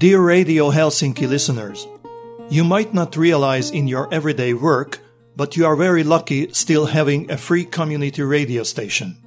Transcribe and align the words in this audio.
Dear 0.00 0.22
Radio 0.22 0.70
Helsinki 0.70 1.28
listeners, 1.28 1.86
you 2.48 2.64
might 2.64 2.94
not 2.94 3.18
realize 3.18 3.70
in 3.70 3.86
your 3.86 4.08
everyday 4.10 4.54
work, 4.54 4.98
but 5.36 5.58
you 5.58 5.66
are 5.66 5.76
very 5.76 6.04
lucky 6.04 6.50
still 6.54 6.86
having 6.86 7.30
a 7.30 7.36
free 7.36 7.66
community 7.66 8.22
radio 8.22 8.62
station. 8.62 9.18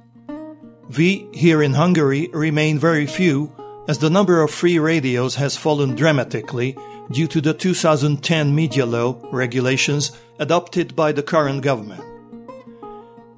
We 0.98 1.28
here 1.32 1.62
in 1.62 1.74
Hungary 1.74 2.28
remain 2.32 2.80
very 2.80 3.06
few 3.06 3.54
as 3.86 3.98
the 3.98 4.10
number 4.10 4.42
of 4.42 4.50
free 4.50 4.80
radios 4.80 5.36
has 5.36 5.56
fallen 5.56 5.94
dramatically 5.94 6.76
due 7.08 7.28
to 7.28 7.40
the 7.40 7.54
2010 7.54 8.52
media 8.52 8.84
law 8.84 9.16
regulations 9.30 10.10
adopted 10.40 10.96
by 10.96 11.12
the 11.12 11.22
current 11.22 11.62
government. 11.62 12.02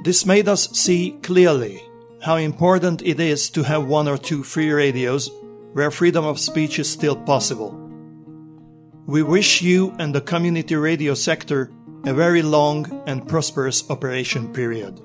This 0.03 0.25
made 0.25 0.49
us 0.49 0.71
see 0.71 1.19
clearly 1.23 1.83
how 2.23 2.37
important 2.37 3.03
it 3.03 3.21
is 3.21 3.51
to 3.51 3.63
have 3.65 3.85
one 3.85 4.09
or 4.09 4.17
two 4.17 4.43
free 4.43 4.71
radios 4.71 5.31
where 5.77 5.91
freedom 5.91 6.25
of 6.25 6.41
speech 6.41 6.79
is 6.79 6.91
still 6.91 7.15
possible. 7.15 7.71
We 9.07 9.23
wish 9.23 9.61
you 9.61 9.95
and 9.99 10.15
the 10.15 10.23
community 10.23 10.75
radio 10.75 11.13
sector 11.13 11.71
a 12.07 12.15
very 12.15 12.41
long 12.41 13.03
and 13.07 13.29
prosperous 13.29 13.91
operation 13.91 14.55
period. 14.55 15.03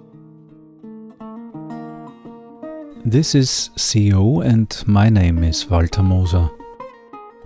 This 3.03 3.35
is 3.35 3.69
CO 3.75 4.39
and 4.39 4.81
my 4.87 5.09
name 5.09 5.43
is 5.43 5.69
Walter 5.69 6.03
Moser. 6.03 6.49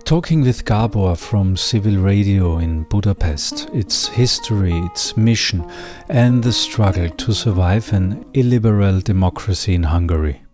Talking 0.04 0.42
with 0.42 0.64
Gabor 0.64 1.16
from 1.16 1.56
Civil 1.56 1.96
Radio 1.96 2.58
in 2.58 2.84
Budapest, 2.84 3.68
its 3.74 4.06
history, 4.06 4.78
its 4.86 5.16
mission, 5.16 5.68
and 6.08 6.44
the 6.44 6.52
struggle 6.52 7.10
to 7.10 7.34
survive 7.34 7.92
an 7.92 8.24
illiberal 8.34 9.00
democracy 9.00 9.74
in 9.74 9.82
Hungary. 9.82 10.45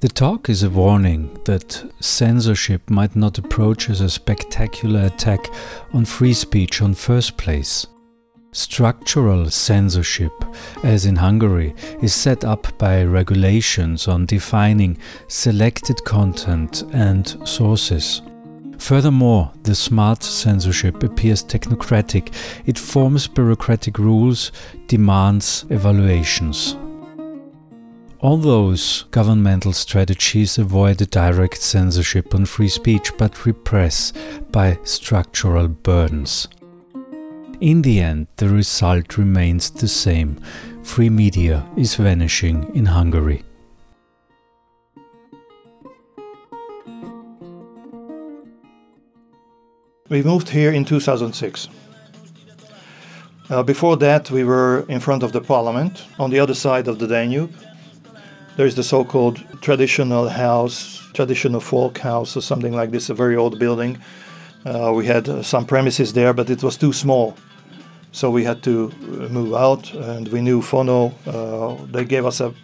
The 0.00 0.08
talk 0.08 0.50
is 0.50 0.62
a 0.62 0.68
warning 0.68 1.38
that 1.46 1.82
censorship 2.00 2.90
might 2.90 3.16
not 3.16 3.38
approach 3.38 3.88
as 3.88 4.02
a 4.02 4.10
spectacular 4.10 5.06
attack 5.06 5.48
on 5.94 6.04
free 6.04 6.34
speech 6.34 6.82
on 6.82 6.92
first 6.92 7.38
place. 7.38 7.86
Structural 8.52 9.48
censorship, 9.48 10.32
as 10.84 11.06
in 11.06 11.16
Hungary, 11.16 11.74
is 12.02 12.12
set 12.12 12.44
up 12.44 12.76
by 12.76 13.04
regulations 13.04 14.06
on 14.06 14.26
defining 14.26 14.98
selected 15.28 16.04
content 16.04 16.82
and 16.92 17.34
sources. 17.48 18.20
Furthermore, 18.76 19.50
the 19.62 19.74
smart 19.74 20.22
censorship 20.22 21.02
appears 21.04 21.42
technocratic. 21.42 22.34
It 22.66 22.78
forms 22.78 23.26
bureaucratic 23.28 23.98
rules, 23.98 24.52
demands 24.88 25.64
evaluations. 25.70 26.76
All 28.20 28.38
those 28.38 29.04
governmental 29.10 29.74
strategies 29.74 30.56
avoid 30.56 30.98
direct 31.10 31.60
censorship 31.60 32.34
on 32.34 32.46
free 32.46 32.68
speech 32.68 33.12
but 33.18 33.44
repress 33.44 34.12
by 34.50 34.78
structural 34.84 35.68
burdens. 35.68 36.48
In 37.60 37.82
the 37.82 38.00
end, 38.00 38.28
the 38.36 38.48
result 38.48 39.18
remains 39.18 39.70
the 39.70 39.88
same 39.88 40.40
free 40.82 41.10
media 41.10 41.66
is 41.76 41.96
vanishing 41.96 42.74
in 42.74 42.86
Hungary. 42.86 43.42
We 50.08 50.22
moved 50.22 50.48
here 50.48 50.72
in 50.72 50.84
2006. 50.84 51.68
Uh, 53.50 53.62
before 53.62 53.96
that, 53.98 54.30
we 54.30 54.42
were 54.42 54.86
in 54.88 55.00
front 55.00 55.22
of 55.22 55.32
the 55.32 55.40
parliament 55.40 56.04
on 56.18 56.30
the 56.30 56.40
other 56.40 56.54
side 56.54 56.88
of 56.88 56.98
the 56.98 57.06
Danube. 57.06 57.52
There 58.56 58.66
is 58.66 58.74
the 58.74 58.82
so 58.82 59.04
called 59.04 59.44
traditional 59.60 60.28
house, 60.28 61.02
traditional 61.12 61.60
folk 61.60 61.98
house, 61.98 62.36
or 62.36 62.40
something 62.40 62.72
like 62.72 62.90
this, 62.90 63.10
a 63.10 63.14
very 63.14 63.36
old 63.36 63.58
building. 63.58 63.98
Uh, 64.64 64.92
we 64.94 65.06
had 65.06 65.28
uh, 65.28 65.42
some 65.42 65.66
premises 65.66 66.12
there, 66.12 66.32
but 66.32 66.50
it 66.50 66.62
was 66.62 66.76
too 66.76 66.92
small 66.92 67.36
so 68.16 68.30
we 68.30 68.44
had 68.44 68.62
to 68.62 68.90
uh, 69.02 69.28
move 69.28 69.52
out, 69.52 69.92
and 69.92 70.28
we 70.28 70.40
knew 70.40 70.62
Fonó. 70.62 71.12
Uh, 71.26 71.84
they 71.92 72.06
gave 72.06 72.24
us 72.24 72.40
a, 72.40 72.54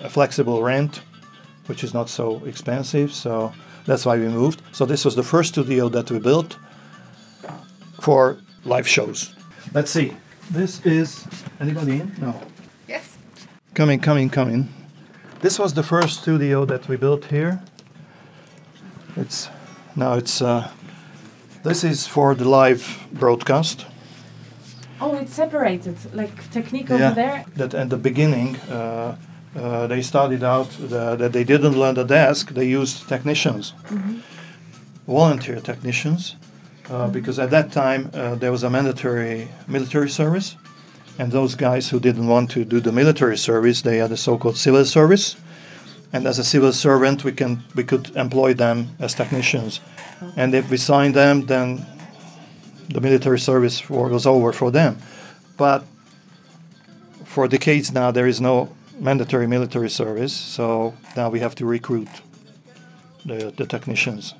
a, 0.00 0.08
flexible 0.08 0.62
rent, 0.62 1.02
which 1.66 1.84
is 1.84 1.92
not 1.92 2.08
so 2.08 2.42
expensive. 2.46 3.12
So 3.12 3.52
that's 3.84 4.06
why 4.06 4.16
we 4.16 4.26
moved. 4.28 4.62
So 4.72 4.86
this 4.86 5.04
was 5.04 5.14
the 5.14 5.22
first 5.22 5.50
studio 5.50 5.90
that 5.90 6.10
we 6.10 6.18
built 6.18 6.56
for 8.00 8.38
live 8.64 8.88
shows. 8.88 9.34
Let's 9.74 9.90
see. 9.90 10.16
This 10.50 10.80
is 10.86 11.26
anybody 11.60 12.00
in? 12.00 12.14
No. 12.18 12.34
Yes. 12.88 13.18
Coming, 13.74 14.00
coming, 14.00 14.30
coming. 14.30 14.75
This 15.40 15.58
was 15.58 15.74
the 15.74 15.82
first 15.82 16.22
studio 16.22 16.64
that 16.64 16.88
we 16.88 16.96
built 16.96 17.26
here. 17.26 17.60
It's 19.16 19.48
now 19.94 20.14
it's. 20.14 20.40
Uh, 20.40 20.70
this 21.62 21.84
is 21.84 22.06
for 22.06 22.34
the 22.34 22.48
live 22.48 23.06
broadcast. 23.12 23.86
Oh, 25.00 25.14
it's 25.14 25.34
separated, 25.34 25.96
like 26.14 26.50
technique 26.50 26.90
over 26.90 27.02
yeah, 27.02 27.14
there. 27.14 27.44
That 27.56 27.74
at 27.74 27.90
the 27.90 27.96
beginning, 27.96 28.56
uh, 28.70 29.16
uh, 29.54 29.86
they 29.86 30.00
started 30.00 30.42
out 30.42 30.70
the, 30.70 31.16
that 31.16 31.32
they 31.32 31.44
didn't 31.44 31.78
learn 31.78 31.94
the 31.96 32.04
desk. 32.04 32.50
They 32.50 32.66
used 32.66 33.08
technicians, 33.08 33.74
mm-hmm. 33.88 34.20
volunteer 35.06 35.60
technicians, 35.60 36.36
uh, 36.88 36.92
mm-hmm. 36.92 37.12
because 37.12 37.38
at 37.38 37.50
that 37.50 37.72
time 37.72 38.10
uh, 38.14 38.36
there 38.36 38.52
was 38.52 38.62
a 38.62 38.70
mandatory 38.70 39.48
military 39.66 40.08
service, 40.08 40.56
and 41.18 41.32
those 41.32 41.54
guys 41.54 41.90
who 41.90 42.00
didn't 42.00 42.26
want 42.26 42.50
to 42.50 42.64
do 42.64 42.80
the 42.80 42.92
military 42.92 43.38
service, 43.38 43.82
they 43.82 43.98
had 43.98 44.12
a 44.12 44.16
so-called 44.16 44.56
civil 44.56 44.84
service, 44.84 45.36
and 46.12 46.26
as 46.26 46.38
a 46.38 46.44
civil 46.44 46.72
servant, 46.72 47.24
we 47.24 47.32
can 47.32 47.62
we 47.74 47.84
could 47.84 48.14
employ 48.16 48.54
them 48.54 48.88
as 48.98 49.14
technicians, 49.14 49.80
and 50.36 50.54
if 50.54 50.70
we 50.70 50.76
signed 50.76 51.14
them, 51.14 51.46
then 51.46 51.84
the 52.88 53.00
military 53.00 53.38
service 53.38 53.88
was 53.90 54.26
over 54.26 54.52
for 54.52 54.70
them. 54.70 54.98
But 55.56 55.84
for 57.24 57.48
decades 57.48 57.92
now, 57.92 58.10
there 58.10 58.26
is 58.26 58.40
no 58.40 58.68
mandatory 58.98 59.46
military 59.46 59.90
service, 59.90 60.32
so 60.32 60.94
now 61.16 61.28
we 61.28 61.40
have 61.40 61.54
to 61.56 61.66
recruit 61.66 62.08
the, 63.24 63.52
the 63.56 63.66
technicians. 63.66 64.34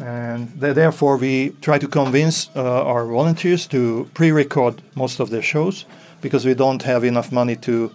And 0.00 0.60
th- 0.60 0.74
therefore, 0.74 1.16
we 1.16 1.50
try 1.60 1.78
to 1.78 1.88
convince 1.88 2.50
uh, 2.54 2.84
our 2.84 3.06
volunteers 3.06 3.66
to 3.68 4.08
pre 4.14 4.30
record 4.30 4.82
most 4.94 5.20
of 5.20 5.30
their 5.30 5.42
shows 5.42 5.84
because 6.20 6.44
we 6.44 6.54
don't 6.54 6.82
have 6.82 7.04
enough 7.04 7.32
money 7.32 7.56
to 7.56 7.90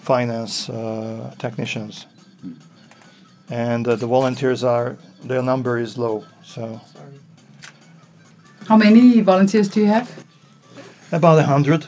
finance 0.00 0.68
uh, 0.68 1.34
technicians. 1.38 2.06
And 3.50 3.86
uh, 3.88 3.96
the 3.96 4.06
volunteers 4.06 4.62
are, 4.64 4.96
their 5.24 5.42
number 5.42 5.78
is 5.78 5.98
low. 5.98 6.24
So. 6.42 6.80
How 8.66 8.76
many 8.76 9.20
volunteers 9.20 9.68
do 9.68 9.80
you 9.80 9.86
have? 9.86 10.08
About 11.12 11.38
a 11.38 11.42
hundred, 11.42 11.86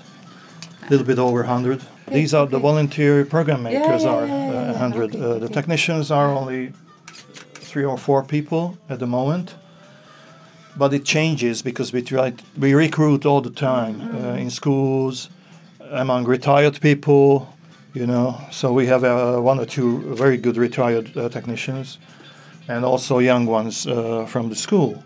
a 0.87 0.91
little 0.91 1.07
bit 1.07 1.19
over 1.19 1.43
a 1.43 1.47
hundred. 1.47 1.81
Okay, 2.09 2.21
These 2.21 2.35
are 2.35 2.47
the 2.47 2.59
volunteer 2.59 3.25
program 3.25 3.63
makers. 3.63 4.03
Yeah, 4.03 4.27
yeah, 4.27 4.51
yeah, 4.51 4.67
are 4.67 4.71
a 4.71 4.79
hundred. 4.79 5.15
Okay, 5.15 5.25
uh, 5.25 5.39
the 5.39 5.49
technicians 5.49 6.11
are 6.11 6.31
only 6.31 6.73
three 7.73 7.87
or 7.87 7.97
four 7.97 8.23
people 8.23 8.77
at 8.91 8.99
the 8.99 9.07
moment, 9.07 9.55
but 10.77 10.93
it 10.93 11.05
changes 11.07 11.63
because 11.63 11.91
we 11.91 12.03
try 12.03 12.33
we 12.59 12.75
recruit 12.75 13.25
all 13.25 13.41
the 13.41 13.51
time 13.51 13.97
uh, 14.15 14.43
in 14.43 14.51
schools, 14.51 15.31
among 15.91 16.29
retired 16.29 16.79
people. 16.81 17.49
You 17.95 18.07
know, 18.07 18.37
so 18.51 18.73
we 18.73 18.87
have 18.87 19.05
uh, 19.05 19.41
one 19.41 19.59
or 19.59 19.67
two 19.67 20.15
very 20.15 20.37
good 20.37 20.57
retired 20.57 21.17
uh, 21.17 21.29
technicians, 21.29 21.99
and 22.69 22.85
also 22.85 23.21
young 23.21 23.47
ones 23.47 23.87
uh, 23.87 24.27
from 24.27 24.49
the 24.49 24.57
school. 24.57 25.03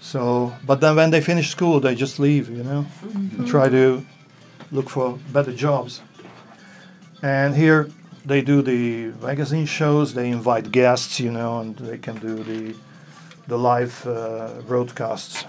So, 0.00 0.52
but 0.66 0.80
then 0.80 0.96
when 0.96 1.10
they 1.10 1.20
finish 1.20 1.50
school, 1.50 1.80
they 1.80 1.94
just 1.94 2.18
leave, 2.18 2.48
you 2.48 2.64
know, 2.64 2.84
mm-hmm. 3.04 3.44
try 3.44 3.68
to 3.68 4.04
look 4.72 4.90
for 4.90 5.18
better 5.32 5.52
jobs. 5.52 6.00
And 7.22 7.54
here 7.54 7.88
they 8.30 8.42
do 8.42 8.62
the 8.62 9.12
magazine 9.20 9.66
shows. 9.66 10.14
They 10.14 10.30
invite 10.30 10.70
guests, 10.70 11.18
you 11.18 11.32
know, 11.32 11.60
and 11.60 11.76
they 11.76 11.98
can 11.98 12.16
do 12.18 12.34
the 12.44 12.74
the 13.48 13.58
live 13.58 14.06
uh, 14.06 14.62
broadcasts. 14.68 15.44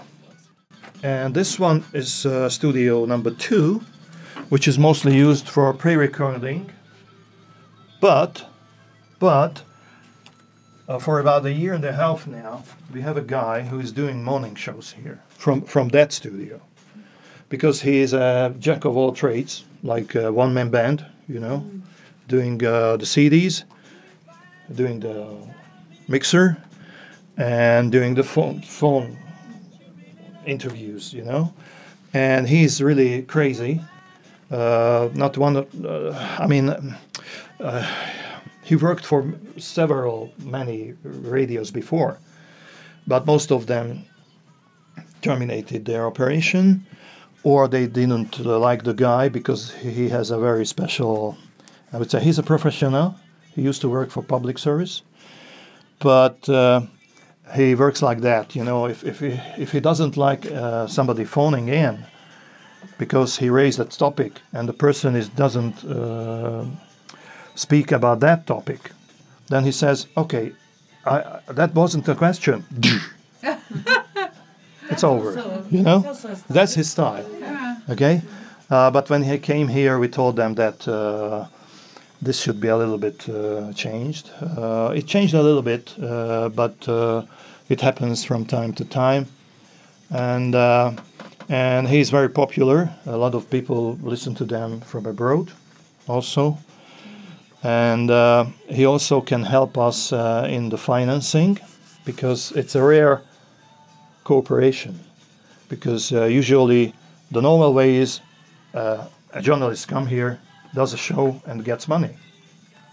And 1.02 1.34
this 1.34 1.58
one 1.60 1.84
is 1.92 2.26
uh, 2.26 2.48
studio 2.48 3.04
number 3.06 3.30
two, 3.30 3.82
which 4.48 4.66
is 4.66 4.78
mostly 4.78 5.14
used 5.14 5.48
for 5.48 5.72
pre-recording. 5.72 6.70
But, 8.00 8.44
but 9.20 9.62
uh, 10.88 10.98
for 10.98 11.20
about 11.20 11.46
a 11.46 11.52
year 11.52 11.74
and 11.74 11.84
a 11.84 11.92
half 11.92 12.26
now, 12.26 12.64
we 12.92 13.02
have 13.02 13.16
a 13.16 13.22
guy 13.22 13.62
who 13.62 13.78
is 13.78 13.92
doing 13.92 14.24
morning 14.24 14.56
shows 14.56 14.92
here 14.92 15.20
from, 15.28 15.62
from 15.62 15.88
that 15.90 16.12
studio. 16.12 16.60
Because 17.48 17.82
he 17.82 18.00
is 18.00 18.12
a 18.12 18.52
jack 18.58 18.84
of 18.84 18.96
all 18.96 19.12
trades, 19.12 19.64
like 19.82 20.16
a 20.16 20.32
one 20.32 20.52
man 20.54 20.70
band, 20.70 21.06
you 21.28 21.38
know, 21.38 21.58
mm. 21.58 21.82
Doing 22.32 22.64
uh, 22.64 22.96
the 22.96 23.04
CDs, 23.14 23.64
doing 24.74 25.00
the 25.00 25.16
mixer, 26.08 26.56
and 27.36 27.92
doing 27.92 28.14
the 28.14 28.24
phone, 28.24 28.62
phone 28.62 29.18
interviews, 30.46 31.12
you 31.12 31.24
know. 31.24 31.52
And 32.14 32.48
he's 32.48 32.80
really 32.80 33.22
crazy. 33.22 33.82
Uh, 34.50 35.10
not 35.14 35.36
one 35.36 35.56
uh, 35.56 36.38
I 36.44 36.46
mean, 36.46 36.66
uh, 37.60 37.86
he 38.64 38.76
worked 38.76 39.04
for 39.04 39.20
several, 39.58 40.32
many 40.38 40.94
radios 41.02 41.70
before, 41.70 42.18
but 43.06 43.26
most 43.26 43.52
of 43.52 43.66
them 43.66 44.04
terminated 45.20 45.84
their 45.84 46.06
operation 46.06 46.86
or 47.42 47.68
they 47.68 47.86
didn't 47.86 48.40
uh, 48.40 48.58
like 48.58 48.84
the 48.84 48.94
guy 48.94 49.28
because 49.28 49.72
he 49.72 50.08
has 50.08 50.30
a 50.30 50.38
very 50.38 50.64
special 50.64 51.36
i 51.92 51.98
would 51.98 52.10
say 52.10 52.20
he's 52.20 52.38
a 52.38 52.42
professional 52.42 53.14
he 53.54 53.62
used 53.62 53.80
to 53.80 53.88
work 53.88 54.10
for 54.10 54.22
public 54.22 54.58
service 54.58 55.02
but 55.98 56.48
uh, 56.48 56.80
he 57.54 57.74
works 57.74 58.02
like 58.02 58.20
that 58.20 58.56
you 58.56 58.64
know 58.64 58.86
if, 58.86 59.04
if, 59.04 59.20
he, 59.20 59.40
if 59.58 59.72
he 59.72 59.80
doesn't 59.80 60.16
like 60.16 60.46
uh, 60.50 60.86
somebody 60.86 61.24
phoning 61.24 61.68
in 61.68 62.04
because 62.98 63.38
he 63.38 63.48
raised 63.50 63.78
that 63.78 63.90
topic 63.90 64.32
and 64.52 64.68
the 64.68 64.72
person 64.72 65.14
is 65.16 65.28
doesn't 65.28 65.84
uh, 65.84 66.64
speak 67.54 67.92
about 67.92 68.20
that 68.20 68.46
topic 68.46 68.90
then 69.48 69.64
he 69.64 69.72
says 69.72 70.06
okay 70.16 70.52
I, 71.04 71.40
that 71.48 71.74
wasn't 71.74 72.08
a 72.08 72.14
question 72.14 72.64
it's 74.92 75.04
over. 75.04 75.64
You 75.70 75.82
know, 75.82 76.00
that's 76.48 76.74
his 76.74 76.90
style. 76.90 77.26
Okay, 77.88 78.22
uh, 78.70 78.90
but 78.90 79.10
when 79.10 79.22
he 79.22 79.38
came 79.38 79.68
here, 79.68 79.98
we 79.98 80.08
told 80.08 80.36
them 80.36 80.54
that 80.54 80.86
uh, 80.86 81.46
this 82.22 82.40
should 82.40 82.60
be 82.60 82.68
a 82.68 82.76
little 82.76 82.98
bit 82.98 83.28
uh, 83.28 83.72
changed. 83.72 84.30
Uh, 84.40 84.92
it 84.94 85.06
changed 85.06 85.34
a 85.34 85.42
little 85.42 85.62
bit, 85.62 85.94
uh, 86.00 86.48
but 86.48 86.88
uh, 86.88 87.22
it 87.68 87.80
happens 87.80 88.24
from 88.24 88.46
time 88.46 88.72
to 88.74 88.84
time, 88.84 89.26
and 90.10 90.54
and 91.48 91.88
he's 91.88 92.10
very 92.10 92.30
popular. 92.30 92.90
A 93.06 93.16
lot 93.16 93.34
of 93.34 93.50
people 93.50 93.98
listen 94.02 94.34
to 94.36 94.44
them 94.44 94.80
from 94.80 95.06
abroad, 95.06 95.50
also. 96.06 96.58
And 97.64 98.10
he 98.68 98.86
also 98.86 99.20
can 99.20 99.42
help 99.42 99.76
us 99.76 100.12
in 100.12 100.70
the 100.70 100.78
financing 100.78 101.58
because 102.04 102.52
it's 102.52 102.74
a 102.74 102.82
rare 102.82 103.22
cooperation 104.24 104.98
because 105.68 106.12
uh, 106.12 106.24
usually 106.24 106.94
the 107.30 107.40
normal 107.40 107.72
way 107.72 107.96
is 107.96 108.20
uh, 108.74 109.06
a 109.32 109.40
journalist 109.40 109.88
come 109.88 110.06
here 110.06 110.38
does 110.74 110.92
a 110.92 110.96
show 110.96 111.40
and 111.46 111.64
gets 111.64 111.88
money. 111.88 112.16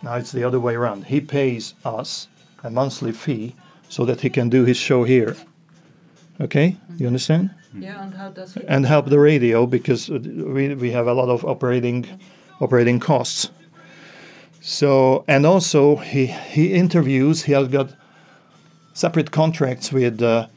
Now 0.02 0.16
it's 0.16 0.32
the 0.32 0.44
other 0.44 0.60
way 0.60 0.76
around. 0.76 1.06
He 1.06 1.22
pays 1.22 1.74
us 1.86 2.28
a 2.64 2.70
monthly 2.70 3.12
fee 3.12 3.56
so 3.90 4.06
that 4.06 4.22
he 4.22 4.30
can 4.30 4.50
do 4.50 4.66
his 4.66 4.78
show 4.78 5.04
here. 5.04 5.36
Okay? 6.42 6.78
You 6.98 7.08
understand? 7.08 7.52
Yeah 7.78 8.04
and 8.04 8.14
how 8.14 8.30
does 8.30 8.54
he 8.54 8.62
and 8.68 8.86
help 8.86 9.08
the 9.08 9.20
radio 9.20 9.66
because 9.68 10.10
we, 10.10 10.74
we 10.74 10.92
have 10.92 11.08
a 11.08 11.14
lot 11.14 11.30
of 11.30 11.46
operating 11.46 12.06
operating 12.60 13.00
costs. 13.00 13.52
So 14.62 15.24
and 15.28 15.46
also 15.46 15.98
he 15.98 16.28
he 16.28 16.74
interviews 16.74 17.44
he 17.44 17.54
has 17.54 17.68
got 17.68 17.94
separate 18.94 19.32
contracts 19.32 19.94
with 19.94 20.22
uh, 20.22 20.48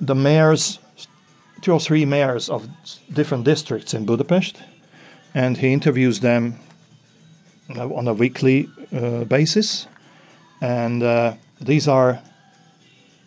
the 0.00 0.14
mayors, 0.14 0.80
two 1.60 1.72
or 1.72 1.80
three 1.80 2.04
mayors 2.04 2.48
of 2.48 2.68
different 3.12 3.44
districts 3.44 3.94
in 3.94 4.04
Budapest, 4.04 4.60
and 5.34 5.56
he 5.56 5.72
interviews 5.72 6.20
them 6.20 6.58
on 7.76 8.08
a 8.08 8.12
weekly 8.12 8.68
uh, 8.94 9.24
basis. 9.24 9.86
And 10.60 11.02
uh, 11.02 11.34
these 11.60 11.88
are 11.88 12.20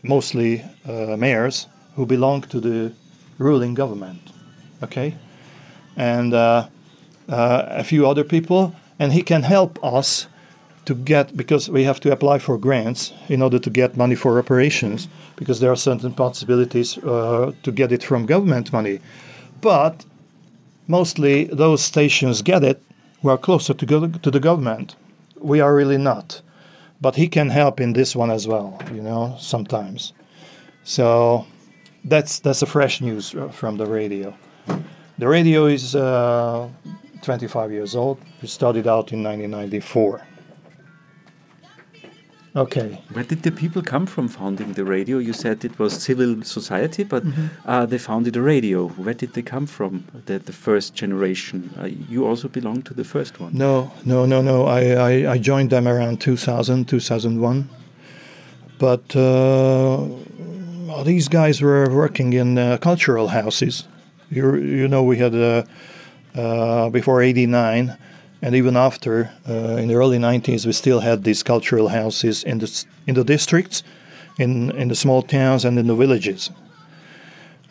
mostly 0.04 0.64
uh, 0.88 1.16
mayors 1.18 1.68
who 1.96 2.06
belong 2.06 2.42
to 2.44 2.60
the 2.60 2.94
ruling 3.38 3.74
government. 3.74 4.22
Okay? 4.84 5.16
And 5.96 6.34
uh, 6.34 6.68
uh, 7.28 7.64
a 7.68 7.84
few 7.84 8.08
other 8.08 8.24
people, 8.24 8.76
and 9.00 9.14
he 9.14 9.24
can 9.24 9.44
help 9.44 9.84
us 9.84 10.28
to 10.86 10.94
get 10.94 11.36
because 11.36 11.70
we 11.70 11.84
have 11.84 12.00
to 12.00 12.12
apply 12.12 12.40
for 12.40 12.58
grants 12.58 13.12
in 13.28 13.42
order 13.42 13.60
to 13.60 13.70
get 13.70 13.98
money 13.98 14.16
for 14.16 14.38
operations 14.38 15.08
because 15.36 15.60
there 15.60 15.72
are 15.72 15.76
certain 15.76 16.14
possibilities 16.14 16.98
uh, 17.00 17.52
to 17.64 17.72
get 17.72 17.92
it 17.92 18.04
from 18.04 18.26
government 18.26 18.72
money 18.72 19.00
but 19.62 20.06
mostly 20.88 21.46
those 21.46 21.82
stations 21.84 22.42
get 22.42 22.64
it. 22.64 22.82
Who 23.22 23.30
are 23.30 23.38
closer 23.38 23.74
to, 23.74 23.86
go- 23.86 24.08
to 24.08 24.32
the 24.32 24.40
government. 24.40 24.96
We 25.40 25.60
are 25.60 25.74
really 25.74 25.98
not. 25.98 26.42
But 27.02 27.16
he 27.16 27.28
can 27.28 27.50
help 27.50 27.80
in 27.80 27.94
this 27.94 28.16
one 28.16 28.32
as 28.32 28.48
well 28.48 28.80
you 28.94 29.02
know 29.02 29.36
sometimes. 29.40 30.14
So 30.84 31.46
that's 32.04 32.40
that's 32.40 32.62
a 32.62 32.66
fresh 32.66 33.02
news 33.02 33.34
uh, 33.36 33.50
from 33.50 33.78
the 33.78 33.86
radio. 33.86 34.34
The 35.18 35.28
radio 35.28 35.66
is 35.66 35.96
uh, 35.96 36.68
25 37.22 37.72
years 37.72 37.96
old. 37.96 38.20
We 38.42 38.48
started 38.48 38.88
out 38.88 39.12
in 39.14 39.24
1994 39.24 40.22
Okay. 42.56 43.02
Where 43.12 43.26
did 43.26 43.44
the 43.44 43.52
people 43.52 43.82
come 43.82 44.06
from 44.06 44.30
founding 44.30 44.74
the 44.74 44.86
radio? 44.86 45.18
You 45.18 45.34
said 45.34 45.66
it 45.66 45.78
was 45.78 45.94
civil 45.94 46.42
society, 46.44 47.04
but 47.04 47.24
mm 47.24 47.32
-hmm. 47.32 47.48
uh, 47.66 47.86
they 47.90 48.00
founded 48.00 48.38
a 48.38 48.42
radio. 48.42 48.92
Where 48.98 49.16
did 49.16 49.34
they 49.34 49.44
come 49.44 49.68
from? 49.68 50.04
The, 50.26 50.40
the 50.40 50.54
first 50.54 51.00
generation. 51.00 51.70
Uh, 51.78 51.90
you 52.10 52.28
also 52.28 52.48
belong 52.48 52.84
to 52.84 52.94
the 52.94 53.04
first 53.04 53.40
one. 53.40 53.58
No, 53.58 53.92
no, 54.04 54.26
no, 54.26 54.42
no. 54.42 54.68
I, 54.80 54.82
I, 55.12 55.36
I 55.36 55.40
joined 55.42 55.70
them 55.70 55.88
around 55.88 56.22
2000, 56.22 56.86
2001. 56.86 57.68
But 58.78 59.16
uh, 59.16 61.04
these 61.04 61.30
guys 61.30 61.62
were 61.62 61.90
working 61.90 62.34
in 62.34 62.58
uh, 62.58 62.78
cultural 62.78 63.28
houses. 63.28 63.88
You, 64.30 64.56
you 64.56 64.88
know, 64.88 65.04
we 65.04 65.18
had 65.18 65.34
uh, 65.34 65.64
uh, 66.36 66.90
before 66.90 67.22
89 67.22 67.98
and 68.46 68.54
even 68.54 68.78
after, 68.78 69.32
uh, 69.50 69.82
in 69.82 69.88
the 69.88 69.96
early 69.96 70.20
90s, 70.20 70.68
we 70.68 70.72
still 70.72 71.00
had 71.00 71.24
these 71.24 71.42
cultural 71.42 71.88
houses 71.88 72.44
in 72.44 72.60
the, 72.60 72.86
in 73.08 73.16
the 73.16 73.24
districts, 73.24 73.82
in, 74.38 74.70
in 74.78 74.88
the 74.88 74.96
small 74.96 75.24
towns, 75.24 75.66
and 75.66 75.80
in 75.80 75.88
the 75.88 75.96
villages. 75.96 76.52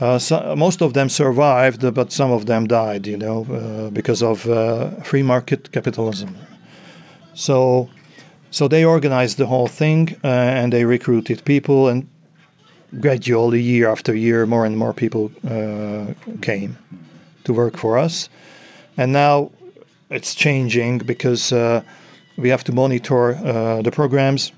Uh, 0.00 0.18
so, 0.18 0.56
most 0.56 0.82
of 0.82 0.92
them 0.92 1.08
survived, 1.08 1.94
but 1.94 2.10
some 2.10 2.32
of 2.32 2.46
them 2.46 2.66
died, 2.66 3.06
you 3.06 3.16
know, 3.16 3.46
uh, 3.52 3.90
because 3.90 4.20
of 4.20 4.48
uh, 4.48 4.90
free 5.02 5.22
market 5.22 5.70
capitalism. 5.70 6.36
So, 7.34 7.88
so 8.50 8.66
they 8.66 8.84
organized 8.84 9.38
the 9.38 9.46
whole 9.46 9.68
thing 9.68 10.16
uh, 10.24 10.26
and 10.26 10.72
they 10.72 10.84
recruited 10.84 11.44
people, 11.44 11.86
and 11.86 12.08
gradually, 12.98 13.62
year 13.62 13.88
after 13.88 14.12
year, 14.12 14.44
more 14.44 14.66
and 14.66 14.76
more 14.76 14.92
people 14.92 15.30
uh, 15.48 16.14
came 16.42 16.76
to 17.44 17.52
work 17.52 17.76
for 17.76 17.96
us. 17.96 18.28
And 18.96 19.12
now 19.12 19.52
it's 20.10 20.34
changing 20.34 20.98
because 20.98 21.52
uh, 21.52 21.82
we 22.36 22.48
have 22.48 22.64
to 22.64 22.72
monitor 22.72 23.34
uh, 23.34 23.82
the 23.82 23.90
programs. 23.90 24.52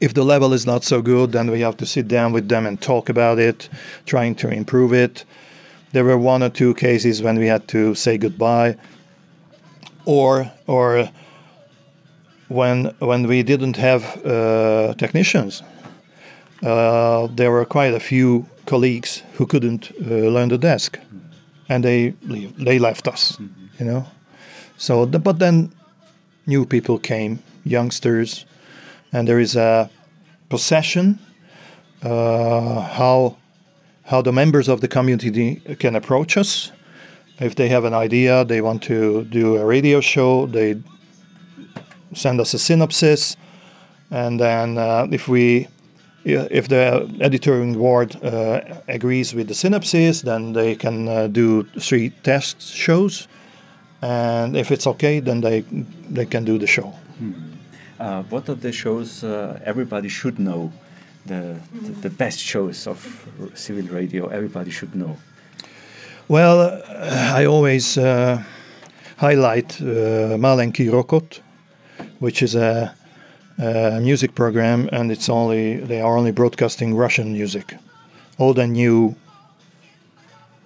If 0.00 0.14
the 0.14 0.24
level 0.24 0.52
is 0.52 0.66
not 0.66 0.84
so 0.84 1.02
good, 1.02 1.32
then 1.32 1.50
we 1.50 1.60
have 1.60 1.76
to 1.76 1.86
sit 1.86 2.08
down 2.08 2.32
with 2.32 2.48
them 2.48 2.66
and 2.66 2.80
talk 2.80 3.08
about 3.08 3.38
it, 3.38 3.68
trying 4.06 4.34
to 4.36 4.48
improve 4.48 4.92
it. 4.92 5.24
There 5.92 6.04
were 6.04 6.16
one 6.16 6.42
or 6.42 6.48
two 6.48 6.74
cases 6.74 7.20
when 7.20 7.38
we 7.38 7.46
had 7.46 7.68
to 7.68 7.94
say 7.94 8.16
goodbye, 8.16 8.76
or 10.06 10.50
or 10.66 11.10
when 12.48 12.94
when 12.98 13.28
we 13.28 13.42
didn't 13.42 13.76
have 13.76 14.04
uh, 14.24 14.94
technicians. 14.94 15.62
Uh, 16.62 17.26
there 17.36 17.50
were 17.50 17.66
quite 17.66 17.92
a 17.92 18.00
few 18.00 18.46
colleagues 18.64 19.22
who 19.34 19.46
couldn't 19.46 19.92
uh, 20.00 20.30
learn 20.30 20.48
the 20.48 20.58
desk, 20.58 20.98
and 21.68 21.84
they 21.84 22.14
they 22.64 22.78
left 22.78 23.06
us. 23.06 23.38
You 23.78 23.84
know. 23.84 24.06
So, 24.82 25.06
the, 25.06 25.20
but 25.20 25.38
then 25.38 25.70
new 26.44 26.66
people 26.66 26.98
came, 26.98 27.38
youngsters, 27.62 28.44
and 29.12 29.28
there 29.28 29.38
is 29.38 29.54
a 29.54 29.88
possession 30.48 31.20
uh, 32.02 32.80
how 32.80 33.36
how 34.06 34.22
the 34.22 34.32
members 34.32 34.68
of 34.68 34.80
the 34.80 34.88
community 34.88 35.62
can 35.78 35.94
approach 35.94 36.36
us. 36.36 36.72
If 37.38 37.54
they 37.54 37.68
have 37.68 37.84
an 37.84 37.94
idea, 37.94 38.44
they 38.44 38.60
want 38.60 38.82
to 38.82 39.22
do 39.22 39.56
a 39.56 39.64
radio 39.64 40.00
show, 40.00 40.46
they 40.46 40.82
send 42.12 42.40
us 42.40 42.52
a 42.52 42.58
synopsis, 42.58 43.36
and 44.10 44.40
then 44.40 44.78
uh, 44.78 45.06
if 45.12 45.28
we 45.28 45.68
if 46.24 46.66
the 46.66 47.08
editorial 47.20 47.74
board 47.74 48.16
uh, 48.24 48.60
agrees 48.88 49.32
with 49.32 49.46
the 49.46 49.54
synopsis, 49.54 50.22
then 50.22 50.54
they 50.54 50.74
can 50.74 51.08
uh, 51.08 51.28
do 51.28 51.62
three 51.78 52.10
test 52.24 52.60
shows 52.62 53.28
and 54.02 54.56
if 54.56 54.70
it's 54.70 54.86
okay, 54.86 55.20
then 55.20 55.40
they 55.40 55.64
they 56.10 56.26
can 56.26 56.44
do 56.44 56.58
the 56.58 56.66
show. 56.66 56.92
Hmm. 57.18 57.32
Uh, 58.00 58.22
what 58.24 58.48
are 58.48 58.56
the 58.56 58.72
shows 58.72 59.22
uh, 59.22 59.60
everybody 59.64 60.08
should 60.08 60.38
know? 60.38 60.72
The, 61.24 61.56
the, 61.72 61.92
the 61.92 62.10
best 62.10 62.40
shows 62.40 62.88
of 62.88 62.98
civil 63.54 63.86
radio 63.94 64.26
everybody 64.26 64.72
should 64.72 64.96
know. 64.96 65.16
Well, 66.26 66.60
uh, 66.60 67.32
I 67.32 67.44
always 67.44 67.96
uh, 67.96 68.42
highlight 69.18 69.80
uh, 69.80 70.36
Malenki 70.36 70.90
Rokot, 70.90 71.40
which 72.18 72.42
is 72.42 72.56
a, 72.56 72.92
a, 73.58 74.00
music 74.00 74.34
program, 74.34 74.88
and 74.92 75.12
it's 75.12 75.28
only 75.28 75.76
they 75.76 76.00
are 76.00 76.16
only 76.16 76.32
broadcasting 76.32 76.96
Russian 76.96 77.32
music, 77.32 77.76
old 78.38 78.58
and 78.58 78.72
new 78.72 79.14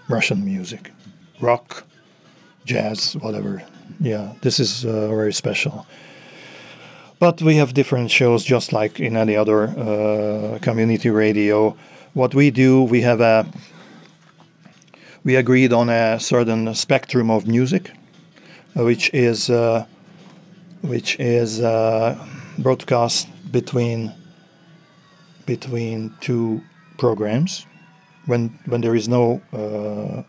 Russian 0.08 0.44
music, 0.44 0.92
rock, 1.40 1.85
jazz, 2.66 3.14
whatever. 3.14 3.62
Yeah, 4.00 4.35
this 4.42 4.61
is 4.61 4.85
uh, 4.85 5.08
very 5.08 5.32
special. 5.32 5.87
but 7.18 7.40
we 7.40 7.56
have 7.56 7.73
different 7.73 8.11
shows, 8.11 8.44
just 8.44 8.73
like 8.73 9.00
in 9.00 9.16
any 9.16 9.37
other 9.37 9.68
uh, 9.68 10.58
community 10.61 11.08
radio. 11.11 11.76
What 12.12 12.35
we 12.35 12.50
do, 12.50 12.82
we 12.82 13.00
have 13.02 13.20
a 13.20 13.46
we 15.25 15.37
agreed 15.37 15.73
on 15.73 15.88
a 15.88 16.20
certain 16.20 16.75
spectrum 16.75 17.30
of 17.30 17.46
music, 17.46 17.90
uh, 18.78 18.85
which 18.85 19.11
is 19.12 19.50
uh, 19.50 19.87
which 20.82 21.18
is 21.18 21.61
uh, 21.61 22.16
broadcast 22.58 23.28
between 23.50 24.12
between 25.46 26.12
two 26.20 26.61
programs 26.99 27.66
when 28.26 28.58
when 28.66 28.80
there 28.80 28.94
is 28.94 29.08
no 29.08 29.40
uh, 29.52 30.23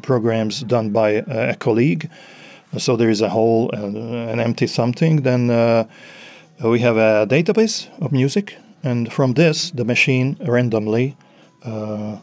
programs 0.00 0.60
done 0.62 0.90
by 0.90 1.10
a 1.26 1.54
colleague. 1.56 2.08
So 2.78 2.96
there 2.96 3.10
is 3.10 3.20
a 3.20 3.28
hole 3.28 3.70
and 3.72 3.96
an 3.96 4.40
empty 4.40 4.66
something. 4.66 5.22
Then 5.22 5.50
uh, 5.50 5.84
we 6.62 6.80
have 6.80 6.96
a 6.96 7.26
database 7.26 7.88
of 8.00 8.12
music. 8.12 8.56
And 8.82 9.12
from 9.12 9.34
this 9.34 9.70
the 9.70 9.84
machine 9.84 10.36
randomly 10.40 11.16
uh, 11.64 12.18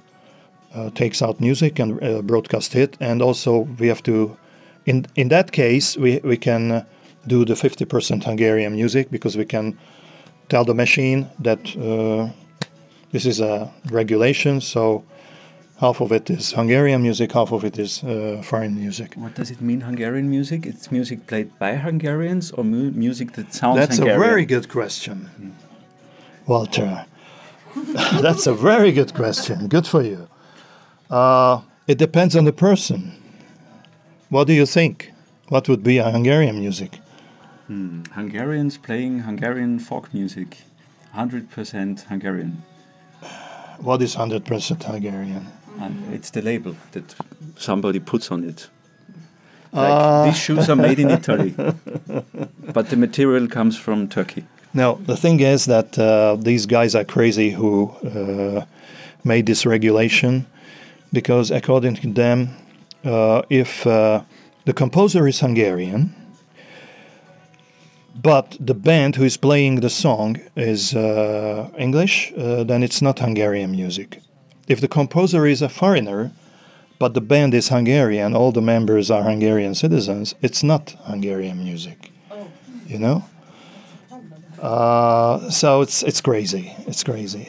uh, 0.74 0.90
takes 0.92 1.22
out 1.22 1.40
music 1.40 1.80
and 1.80 2.04
uh, 2.04 2.22
broadcast 2.22 2.76
it. 2.76 2.98
And 3.00 3.22
also 3.22 3.68
we 3.80 3.88
have 3.88 4.02
to 4.04 4.38
in 4.86 5.06
in 5.16 5.30
that 5.30 5.52
case 5.52 5.98
we, 5.98 6.20
we 6.24 6.38
can 6.38 6.86
do 7.28 7.46
the 7.46 7.54
50% 7.54 8.24
Hungarian 8.24 8.74
music 8.74 9.12
because 9.12 9.38
we 9.38 9.46
can 9.46 9.78
tell 10.48 10.66
the 10.66 10.74
machine 10.74 11.28
that 11.40 11.60
uh, 11.78 12.30
this 13.12 13.26
is 13.26 13.40
a 13.40 13.72
regulation. 13.92 14.62
So 14.62 15.04
half 15.80 16.02
of 16.02 16.12
it 16.12 16.30
is 16.30 16.52
Hungarian 16.52 17.02
music, 17.02 17.32
half 17.32 17.52
of 17.52 17.64
it 17.64 17.80
is 17.80 18.04
uh, 18.04 18.42
foreign 18.44 18.76
music. 18.76 19.14
What 19.16 19.36
does 19.36 19.50
it 19.50 19.62
mean, 19.62 19.82
Hungarian 19.82 20.30
music? 20.30 20.66
It's 20.66 20.92
music 20.92 21.26
played 21.26 21.58
by 21.58 21.76
Hungarians 21.76 22.52
or 22.52 22.64
mu 22.64 22.92
music 22.92 23.34
that 23.34 23.54
sounds 23.54 23.78
Hungarian? 23.78 23.88
That's 23.88 23.98
Hungarian? 23.98 24.22
a 24.22 24.26
very 24.26 24.46
good 24.46 24.70
question, 24.70 25.30
Walter. 26.46 27.06
That's 28.22 28.48
a 28.48 28.54
very 28.54 28.92
good 28.92 29.14
question. 29.14 29.68
Good 29.68 29.88
for 29.88 30.02
you. 30.02 30.28
Uh, 31.10 31.62
it 31.88 31.98
depends 31.98 32.36
on 32.36 32.46
the 32.46 32.52
person. 32.52 33.14
What 34.30 34.48
do 34.48 34.54
you 34.54 34.66
think? 34.66 35.14
What 35.50 35.70
would 35.70 35.84
be 35.84 35.98
a 36.00 36.10
Hungarian 36.12 36.60
music? 36.60 37.00
Hmm. 37.68 38.04
Hungarians 38.14 38.78
playing 38.78 39.20
Hungarian 39.20 39.80
folk 39.80 40.14
music, 40.14 40.58
100% 41.16 42.08
Hungarian. 42.08 42.64
What 43.80 44.02
is 44.02 44.16
100% 44.16 44.84
Hungarian? 44.84 45.48
And 45.80 46.14
it's 46.14 46.32
the 46.32 46.42
label 46.42 46.76
that 46.92 47.16
somebody 47.58 48.00
puts 48.00 48.32
on 48.32 48.44
it. 48.44 48.70
Like 49.72 50.26
these 50.26 50.38
shoes 50.38 50.70
are 50.70 50.76
made 50.76 51.00
in 51.00 51.10
Italy, 51.12 51.54
but 52.74 52.90
the 52.90 52.98
material 52.98 53.48
comes 53.48 53.78
from 53.78 54.08
Turkey. 54.08 54.46
Now, 54.74 54.96
the 54.96 55.16
thing 55.16 55.40
is 55.40 55.66
that 55.66 55.98
uh, 55.98 56.36
these 56.36 56.66
guys 56.66 56.96
are 56.96 57.04
crazy 57.04 57.52
who 57.52 57.90
uh, 57.90 58.66
made 59.24 59.46
this 59.46 59.66
regulation 59.66 60.48
because, 61.14 61.52
according 61.52 61.96
to 61.96 62.12
them, 62.14 62.50
uh, 63.04 63.42
if 63.50 63.86
uh, 63.86 64.22
the 64.66 64.74
composer 64.74 65.28
is 65.28 65.40
Hungarian, 65.40 66.16
but 68.22 68.58
the 68.60 68.74
band 68.74 69.16
who 69.16 69.24
is 69.24 69.38
playing 69.38 69.80
the 69.80 69.90
song 69.90 70.40
is 70.56 70.94
uh, 70.94 71.70
English, 71.78 72.34
uh, 72.38 72.64
then 72.64 72.84
it's 72.84 73.02
not 73.02 73.20
Hungarian 73.20 73.72
music. 73.72 74.22
If 74.70 74.80
the 74.80 74.88
composer 74.88 75.46
is 75.46 75.62
a 75.62 75.68
foreigner, 75.68 76.32
but 77.00 77.14
the 77.14 77.22
band 77.22 77.54
is 77.54 77.70
Hungarian, 77.70 78.36
all 78.36 78.52
the 78.52 78.62
members 78.62 79.10
are 79.10 79.24
Hungarian 79.24 79.74
citizens, 79.76 80.36
it's 80.42 80.64
not 80.64 80.96
Hungarian 81.04 81.64
music. 81.64 82.12
You 82.88 83.00
know? 83.00 83.26
Uh, 84.62 85.50
so 85.50 85.82
it's 85.82 86.04
it's 86.04 86.22
crazy. 86.22 86.74
It's 86.86 87.04
crazy. 87.04 87.48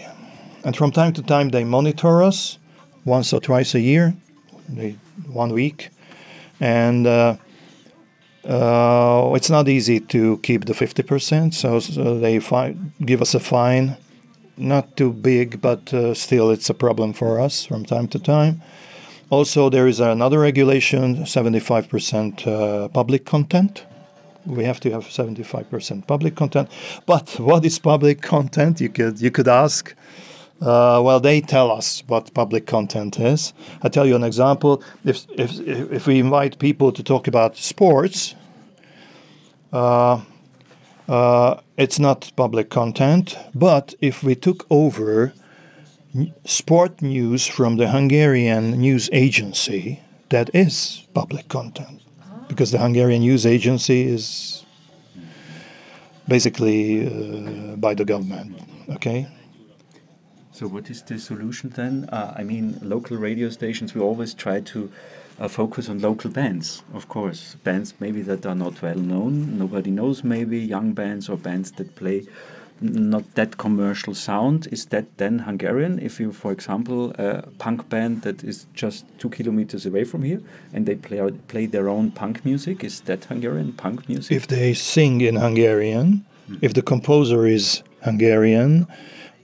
And 0.64 0.76
from 0.76 0.92
time 0.92 1.12
to 1.14 1.22
time 1.22 1.48
they 1.50 1.64
monitor 1.64 2.22
us 2.22 2.58
once 3.04 3.32
or 3.32 3.40
twice 3.40 3.74
a 3.74 3.80
year, 3.80 4.14
they, 4.68 4.96
one 5.26 5.52
week, 5.52 5.90
and 6.60 7.06
uh, 7.06 7.36
uh, 8.48 9.32
it's 9.34 9.50
not 9.50 9.68
easy 9.68 9.98
to 9.98 10.38
keep 10.38 10.66
the 10.66 10.74
fifty 10.74 11.02
percent. 11.02 11.54
So, 11.54 11.80
so, 11.80 12.18
they 12.20 12.38
fi- 12.38 12.76
give 13.04 13.20
us 13.22 13.34
a 13.34 13.40
fine, 13.40 13.96
not 14.56 14.96
too 14.96 15.12
big, 15.12 15.60
but 15.60 15.92
uh, 15.92 16.14
still 16.14 16.50
it's 16.50 16.70
a 16.70 16.74
problem 16.74 17.12
for 17.12 17.40
us 17.40 17.64
from 17.64 17.84
time 17.84 18.08
to 18.08 18.18
time. 18.18 18.62
Also, 19.30 19.70
there 19.70 19.86
is 19.86 20.00
another 20.00 20.40
regulation: 20.40 21.26
seventy-five 21.26 21.88
percent 21.88 22.46
uh, 22.46 22.88
public 22.88 23.24
content 23.24 23.86
we 24.46 24.64
have 24.64 24.80
to 24.80 24.90
have 24.90 25.04
75% 25.04 26.06
public 26.06 26.34
content. 26.34 26.70
But 27.06 27.38
what 27.38 27.64
is 27.64 27.78
public 27.78 28.22
content? 28.22 28.80
You 28.80 28.88
could 28.88 29.20
you 29.20 29.30
could 29.30 29.48
ask. 29.48 29.94
Uh, 30.60 31.00
well, 31.02 31.20
they 31.20 31.40
tell 31.40 31.70
us 31.70 32.02
what 32.06 32.34
public 32.34 32.66
content 32.66 33.18
is. 33.18 33.54
I 33.82 33.88
tell 33.88 34.06
you 34.06 34.14
an 34.14 34.24
example. 34.24 34.82
If 35.04 35.26
if 35.30 35.58
if 35.60 36.06
we 36.06 36.18
invite 36.18 36.58
people 36.58 36.92
to 36.92 37.02
talk 37.02 37.26
about 37.28 37.56
sports, 37.56 38.34
uh, 39.72 40.20
uh, 41.10 41.60
it's 41.76 41.98
not 41.98 42.30
public 42.36 42.70
content. 42.70 43.36
But 43.54 43.94
if 44.00 44.22
we 44.22 44.34
took 44.34 44.64
over 44.70 45.32
sport 46.44 47.02
news 47.02 47.46
from 47.46 47.76
the 47.76 47.88
Hungarian 47.88 48.70
news 48.80 49.10
agency, 49.12 50.00
that 50.28 50.50
is 50.54 51.06
public 51.12 51.48
content 51.48 52.00
because 52.48 52.70
the 52.70 52.78
Hungarian 52.78 53.22
news 53.22 53.44
agency 53.44 54.02
is 54.02 54.64
basically 56.28 57.06
uh, 57.06 57.76
by 57.76 57.94
the 57.94 58.04
government. 58.04 58.60
Okay. 58.90 59.26
So 60.52 60.68
what 60.68 60.90
is 60.90 61.02
the 61.02 61.18
solution 61.18 61.70
then? 61.70 62.08
Uh, 62.12 62.34
I 62.36 62.44
mean, 62.44 62.78
local 62.82 63.16
radio 63.16 63.50
stations. 63.50 63.94
We 63.94 64.00
always 64.00 64.34
try 64.34 64.60
to 64.60 64.90
uh, 65.40 65.48
focus 65.48 65.88
on 65.88 65.98
local 66.00 66.30
bands, 66.30 66.82
of 66.94 67.08
course. 67.08 67.56
Bands 67.64 67.94
maybe 67.98 68.22
that 68.22 68.44
are 68.46 68.54
not 68.54 68.80
well 68.82 68.98
known, 68.98 69.58
nobody 69.58 69.90
knows. 69.90 70.22
Maybe 70.22 70.58
young 70.58 70.92
bands 70.92 71.28
or 71.28 71.36
bands 71.36 71.72
that 71.72 71.96
play 71.96 72.26
not 72.80 73.34
that 73.34 73.58
commercial 73.58 74.14
sound. 74.14 74.66
Is 74.72 74.86
that 74.86 75.04
then 75.18 75.40
Hungarian? 75.40 75.98
If 75.98 76.18
you, 76.18 76.32
for 76.32 76.50
example, 76.52 77.12
a 77.18 77.42
punk 77.58 77.88
band 77.88 78.22
that 78.22 78.42
is 78.42 78.66
just 78.74 79.04
two 79.18 79.28
kilometers 79.28 79.84
away 79.86 80.04
from 80.04 80.22
here 80.22 80.40
and 80.72 80.86
they 80.86 80.94
play 80.94 81.20
out, 81.20 81.34
play 81.48 81.66
their 81.66 81.88
own 81.88 82.10
punk 82.10 82.44
music, 82.44 82.82
is 82.82 83.00
that 83.02 83.24
Hungarian 83.24 83.72
punk 83.74 84.08
music? 84.08 84.34
If 84.34 84.46
they 84.46 84.72
sing 84.74 85.20
in 85.20 85.36
Hungarian, 85.36 86.24
mm. 86.48 86.58
if 86.62 86.72
the 86.74 86.82
composer 86.82 87.46
is 87.46 87.82
Hungarian, 88.02 88.86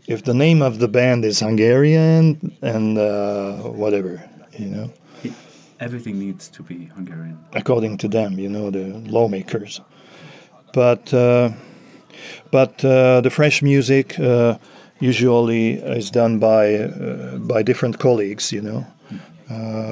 if 0.07 0.25
the 0.25 0.35
name 0.35 0.63
of 0.63 0.79
the 0.79 0.89
band 0.89 1.25
is 1.25 1.41
Hungarian, 1.41 2.57
and 2.63 2.97
uh, 2.97 3.57
whatever, 3.65 4.23
you 4.59 4.67
know. 4.67 4.93
Everything 5.81 6.19
needs 6.19 6.49
to 6.49 6.63
be 6.63 6.87
Hungarian. 6.95 7.39
According 7.53 7.99
to 7.99 8.09
them, 8.09 8.39
you 8.39 8.49
know, 8.49 8.71
the 8.71 8.85
lawmakers. 9.11 9.81
But. 10.73 11.13
Uh, 11.13 11.51
but 12.51 12.85
uh, 12.85 13.21
the 13.21 13.31
fresh 13.31 13.63
music 13.63 14.19
uh, 14.19 14.59
usually 15.01 15.75
is 15.75 16.11
done 16.11 16.39
by 16.39 16.75
uh, 16.75 17.39
by 17.39 17.63
different 17.63 17.99
colleagues, 17.99 18.53
you 18.53 18.63
know, 18.63 18.87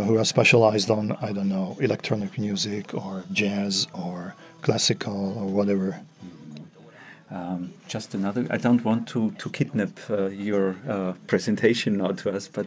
who 0.06 0.18
are 0.18 0.24
specialized 0.24 0.90
on 0.90 1.12
I 1.20 1.32
don't 1.32 1.48
know 1.48 1.76
electronic 1.80 2.38
music 2.38 2.94
or 2.94 3.24
jazz 3.32 3.86
or 3.92 4.34
classical 4.62 5.38
or 5.38 5.46
whatever. 5.46 6.00
Um, 7.34 7.72
just 7.88 8.14
another. 8.14 8.46
I 8.48 8.58
don't 8.58 8.84
want 8.84 9.08
to 9.08 9.32
to 9.32 9.50
kidnap 9.50 9.98
uh, 10.08 10.26
your 10.26 10.76
uh, 10.88 11.14
presentation 11.26 11.96
now 11.96 12.12
to 12.12 12.30
us, 12.30 12.46
but 12.46 12.66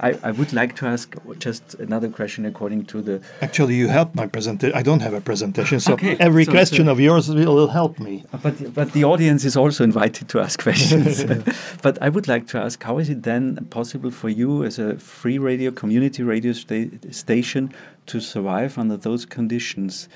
I, 0.00 0.18
I 0.22 0.32
would 0.32 0.52
like 0.52 0.76
to 0.76 0.86
ask 0.86 1.16
just 1.38 1.76
another 1.80 2.10
question 2.10 2.44
according 2.44 2.84
to 2.86 3.00
the. 3.00 3.22
Actually, 3.40 3.76
you 3.76 3.88
helped 3.88 4.14
my 4.14 4.26
presentation. 4.26 4.76
I 4.76 4.82
don't 4.82 5.00
have 5.00 5.14
a 5.14 5.22
presentation, 5.22 5.80
so 5.80 5.94
okay. 5.94 6.16
every 6.20 6.44
so, 6.44 6.52
question 6.52 6.84
so 6.84 6.92
of 6.92 7.00
yours 7.00 7.30
will, 7.30 7.68
help 7.68 7.98
me. 7.98 8.24
But 8.42 8.74
but 8.74 8.92
the 8.92 9.04
audience 9.04 9.46
is 9.46 9.56
also 9.56 9.82
invited 9.82 10.28
to 10.28 10.40
ask 10.40 10.62
questions. 10.62 11.24
but 11.82 11.96
I 12.02 12.10
would 12.10 12.28
like 12.28 12.46
to 12.48 12.58
ask, 12.58 12.82
how 12.82 12.98
is 12.98 13.08
it 13.08 13.22
then 13.22 13.66
possible 13.70 14.10
for 14.10 14.28
you 14.28 14.62
as 14.62 14.78
a 14.78 14.98
free 14.98 15.38
radio 15.38 15.70
community 15.70 16.22
radio 16.22 16.52
sta 16.52 16.90
station 17.10 17.72
to 18.08 18.20
survive 18.20 18.76
under 18.76 18.98
those 18.98 19.24
conditions? 19.24 20.08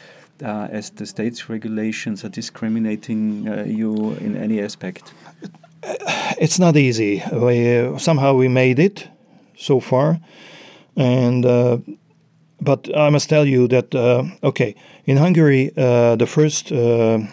Uh, 0.43 0.69
as 0.71 0.91
the 0.91 1.07
state's 1.07 1.49
regulations 1.49 2.23
are 2.25 2.29
discriminating 2.29 3.49
uh, 3.49 3.65
you 3.65 4.13
in 4.21 4.37
any 4.37 4.61
aspect? 4.61 5.15
It's 6.39 6.59
not 6.59 6.77
easy. 6.77 7.23
We, 7.33 7.79
uh, 7.79 7.97
somehow 7.99 8.35
we 8.35 8.49
made 8.49 8.79
it 8.79 9.09
so 9.57 9.81
far, 9.81 10.21
and 10.97 11.47
uh, 11.47 11.79
but 12.61 12.89
I 12.97 13.11
must 13.11 13.29
tell 13.29 13.47
you 13.47 13.67
that 13.69 13.95
uh, 13.95 14.25
okay, 14.43 14.75
in 15.05 15.17
Hungary, 15.17 15.71
uh, 15.77 16.17
the 16.17 16.27
first 16.27 16.71
how 16.71 17.29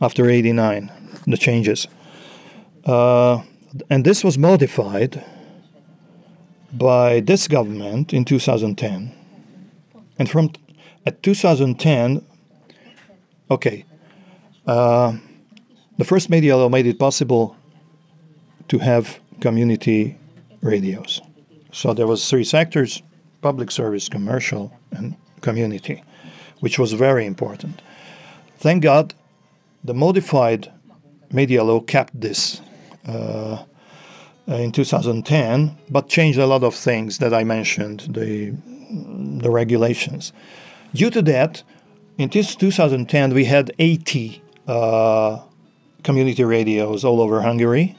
after 0.00 0.28
89, 0.28 0.90
the 1.26 1.36
changes. 1.36 1.86
Uh, 2.84 3.42
and 3.90 4.04
this 4.04 4.24
was 4.24 4.38
modified 4.38 5.24
by 6.72 7.20
this 7.20 7.48
government 7.48 8.12
in 8.12 8.24
2010. 8.24 9.14
And 10.18 10.30
from 10.30 10.52
at 11.06 11.22
2010, 11.22 12.24
okay, 13.50 13.84
uh, 14.66 15.16
the 15.96 16.04
first 16.04 16.30
media 16.30 16.56
law 16.56 16.68
made 16.68 16.86
it 16.86 16.98
possible 16.98 17.56
to 18.68 18.78
have 18.78 19.18
community 19.40 20.18
radios. 20.60 21.20
So 21.72 21.94
there 21.94 22.06
was 22.06 22.28
three 22.28 22.44
sectors: 22.44 23.02
public 23.40 23.70
service, 23.70 24.08
commercial, 24.08 24.72
and 24.90 25.16
community, 25.40 26.02
which 26.60 26.78
was 26.78 26.92
very 26.92 27.24
important. 27.24 27.80
Thank 28.58 28.82
God, 28.82 29.14
the 29.84 29.94
modified 29.94 30.72
media 31.30 31.64
law 31.64 31.80
kept 31.80 32.20
this. 32.20 32.60
Uh, 33.06 33.64
in 34.46 34.72
2010, 34.72 35.76
but 35.90 36.08
changed 36.08 36.38
a 36.38 36.46
lot 36.46 36.64
of 36.64 36.74
things 36.74 37.18
that 37.18 37.34
I 37.34 37.44
mentioned, 37.44 38.00
the 38.08 38.54
the 38.90 39.50
regulations. 39.50 40.32
Due 40.94 41.10
to 41.10 41.22
that, 41.22 41.62
in 42.16 42.30
2010 42.30 43.34
we 43.34 43.44
had 43.44 43.72
80 43.78 44.42
uh, 44.66 45.40
community 46.02 46.44
radios 46.44 47.04
all 47.04 47.20
over 47.20 47.42
Hungary, 47.42 47.96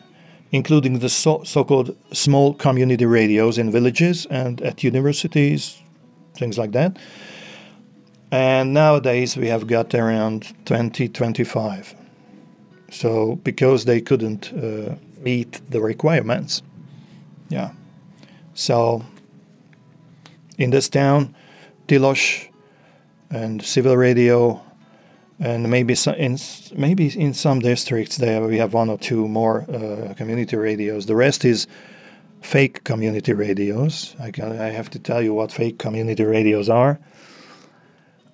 including 0.51 0.99
the 0.99 1.09
so, 1.09 1.43
so-called 1.43 1.95
small 2.11 2.55
community 2.55 3.05
radios 3.05 3.59
in 3.59 3.71
villages 3.71 4.25
and 4.31 4.61
at 4.61 4.83
universities, 4.83 5.81
things 6.33 6.57
like 6.57 6.71
that. 6.71 6.97
And 8.31 8.73
nowadays 8.73 9.35
we 9.35 9.47
have 9.47 9.65
got 9.65 9.93
around 9.95 10.53
20, 10.65 11.09
25. 11.09 11.95
So 12.91 13.35
because 13.37 13.85
they 13.85 14.01
couldn't 14.01 14.53
uh, 14.53 14.95
meet 15.21 15.61
the 15.69 15.81
requirements, 15.81 16.61
yeah. 17.49 17.71
So 18.53 19.03
in 20.57 20.69
this 20.71 20.89
town, 20.89 21.35
Tilos 21.87 22.49
and 23.29 23.63
civil 23.63 23.95
radio, 23.95 24.61
and 25.39 25.69
maybe 25.69 25.95
in 26.17 26.37
maybe 26.75 27.07
in 27.07 27.33
some 27.33 27.59
districts 27.59 28.17
there 28.17 28.45
we 28.45 28.57
have 28.57 28.73
one 28.73 28.89
or 28.89 28.97
two 28.97 29.27
more 29.27 29.61
uh, 29.69 30.13
community 30.15 30.55
radios. 30.55 31.05
The 31.05 31.15
rest 31.15 31.45
is 31.45 31.67
fake 32.41 32.83
community 32.83 33.33
radios. 33.33 34.15
I, 34.19 34.31
can, 34.31 34.59
I 34.59 34.69
have 34.69 34.89
to 34.91 34.99
tell 34.99 35.21
you 35.21 35.33
what 35.33 35.51
fake 35.51 35.77
community 35.77 36.23
radios 36.23 36.69
are. 36.69 36.99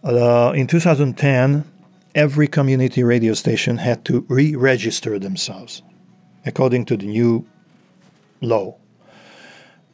Uh, 0.06 0.52
in 0.56 0.68
2010, 0.68 1.64
every 2.14 2.48
community 2.48 3.04
radio 3.04 3.34
station 3.34 3.78
had 3.78 4.06
to 4.06 4.24
re-register 4.30 5.18
themselves 5.18 5.82
according 6.46 6.86
to 6.86 6.96
the 6.96 7.08
new 7.08 7.44
law. 8.40 8.78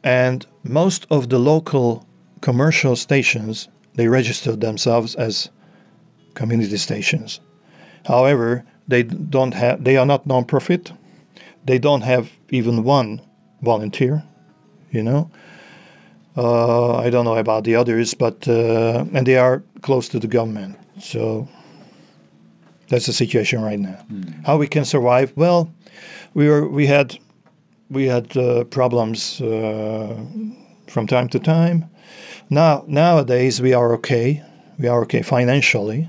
And 0.04 0.44
most 0.62 1.06
of 1.10 1.30
the 1.30 1.38
local 1.38 2.06
commercial 2.42 2.94
stations 2.94 3.68
they 3.94 4.08
registered 4.08 4.60
themselves 4.60 5.14
as 5.14 5.50
community 6.34 6.76
stations. 6.76 7.40
However, 8.06 8.64
they 8.88 9.02
don't 9.02 9.54
have 9.54 9.84
they 9.84 9.96
are 9.96 10.06
not 10.06 10.26
non-profit. 10.26 10.92
They 11.64 11.78
don't 11.78 12.02
have 12.02 12.30
even 12.50 12.84
one 12.84 13.22
volunteer, 13.62 14.24
you 14.90 15.02
know. 15.02 15.30
Uh, 16.36 16.96
I 16.96 17.10
don't 17.10 17.24
know 17.24 17.36
about 17.36 17.64
the 17.64 17.76
others, 17.76 18.14
but 18.14 18.48
uh, 18.48 19.04
and 19.12 19.26
they 19.26 19.36
are 19.36 19.62
close 19.82 20.08
to 20.08 20.18
the 20.18 20.28
government. 20.28 20.76
So 21.00 21.48
that's 22.88 23.06
the 23.06 23.12
situation 23.12 23.62
right 23.62 23.78
now. 23.78 23.98
Mm. 24.10 24.44
How 24.46 24.56
we 24.56 24.66
can 24.66 24.84
survive? 24.84 25.32
Well, 25.36 25.70
we 26.34 26.48
were 26.48 26.68
we 26.68 26.86
had 26.86 27.18
we 27.90 28.06
had 28.06 28.36
uh, 28.36 28.64
problems 28.64 29.40
uh, 29.40 30.16
from 30.88 31.06
time 31.06 31.28
to 31.28 31.38
time. 31.38 31.84
Now 32.48 32.84
nowadays 32.86 33.60
we 33.60 33.74
are 33.74 33.92
okay. 33.94 34.42
We 34.78 34.88
are 34.88 35.02
okay 35.02 35.22
financially. 35.22 36.08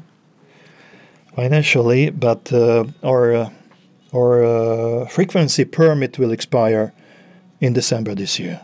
Financially, 1.35 2.11
but 2.11 2.53
uh, 2.53 2.85
our 3.03 3.33
uh, 3.33 3.49
our 4.13 4.43
uh, 4.43 5.07
frequency 5.07 5.65
permit 5.65 6.19
will 6.19 6.31
expire 6.31 6.93
in 7.59 7.73
December 7.73 8.15
this 8.15 8.39
year. 8.39 8.61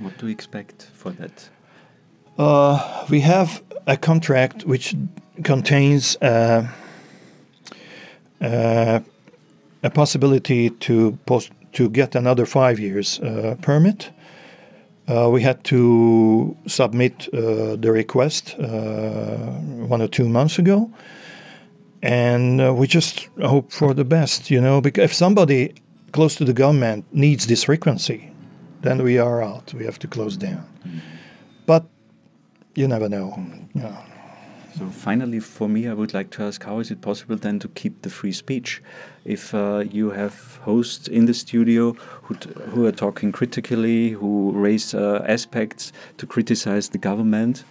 What 0.00 0.16
do 0.18 0.26
you 0.26 0.32
expect 0.32 0.90
for 0.94 1.10
that? 1.10 1.48
Uh, 2.38 3.06
we 3.10 3.20
have 3.20 3.62
a 3.86 3.96
contract 3.96 4.64
which 4.64 4.94
contains 5.44 6.16
uh, 6.16 6.66
uh, 8.40 9.00
a 9.82 9.90
possibility 9.90 10.70
to 10.70 11.18
post 11.26 11.52
to 11.72 11.88
get 11.88 12.14
another 12.14 12.46
five 12.46 12.80
years 12.80 13.20
uh, 13.20 13.56
permit. 13.60 14.10
Uh, 15.06 15.28
we 15.28 15.42
had 15.42 15.62
to 15.64 16.56
submit 16.66 17.28
uh, 17.34 17.76
the 17.76 17.90
request 17.92 18.56
one 18.58 20.00
or 20.00 20.08
two 20.08 20.28
months 20.28 20.58
ago, 20.58 20.90
and 22.02 22.76
we 22.76 22.86
just 22.86 23.28
hope 23.42 23.70
for 23.72 23.92
the 23.94 24.04
best. 24.04 24.50
You 24.50 24.60
know, 24.60 24.80
because 24.80 25.04
if 25.04 25.14
somebody 25.14 25.74
close 26.12 26.36
to 26.36 26.44
the 26.44 26.52
government 26.52 27.04
needs 27.12 27.46
this 27.46 27.64
frequency, 27.64 28.29
then 28.82 29.02
we 29.02 29.18
are 29.18 29.42
out. 29.42 29.74
We 29.74 29.84
have 29.84 29.98
to 30.00 30.08
close 30.08 30.36
down. 30.36 30.66
But 31.66 31.86
you 32.74 32.88
never 32.88 33.08
know. 33.08 33.34
Yeah. 33.74 33.96
So 34.78 34.88
finally, 34.88 35.40
for 35.40 35.68
me, 35.68 35.88
I 35.88 35.94
would 35.94 36.14
like 36.14 36.30
to 36.30 36.44
ask, 36.44 36.62
how 36.62 36.78
is 36.78 36.90
it 36.90 37.00
possible 37.00 37.36
then 37.36 37.58
to 37.58 37.68
keep 37.68 38.02
the 38.02 38.10
free 38.10 38.32
speech 38.32 38.82
if 39.24 39.52
uh, 39.52 39.84
you 39.90 40.10
have 40.10 40.56
hosts 40.62 41.08
in 41.08 41.26
the 41.26 41.34
studio 41.34 41.92
who, 42.22 42.34
who 42.70 42.86
are 42.86 42.92
talking 42.92 43.32
critically, 43.32 44.10
who 44.10 44.52
raise 44.52 44.94
uh, 44.94 45.24
aspects 45.28 45.92
to 46.18 46.26
criticize 46.26 46.90
the 46.90 46.98
government? 46.98 47.64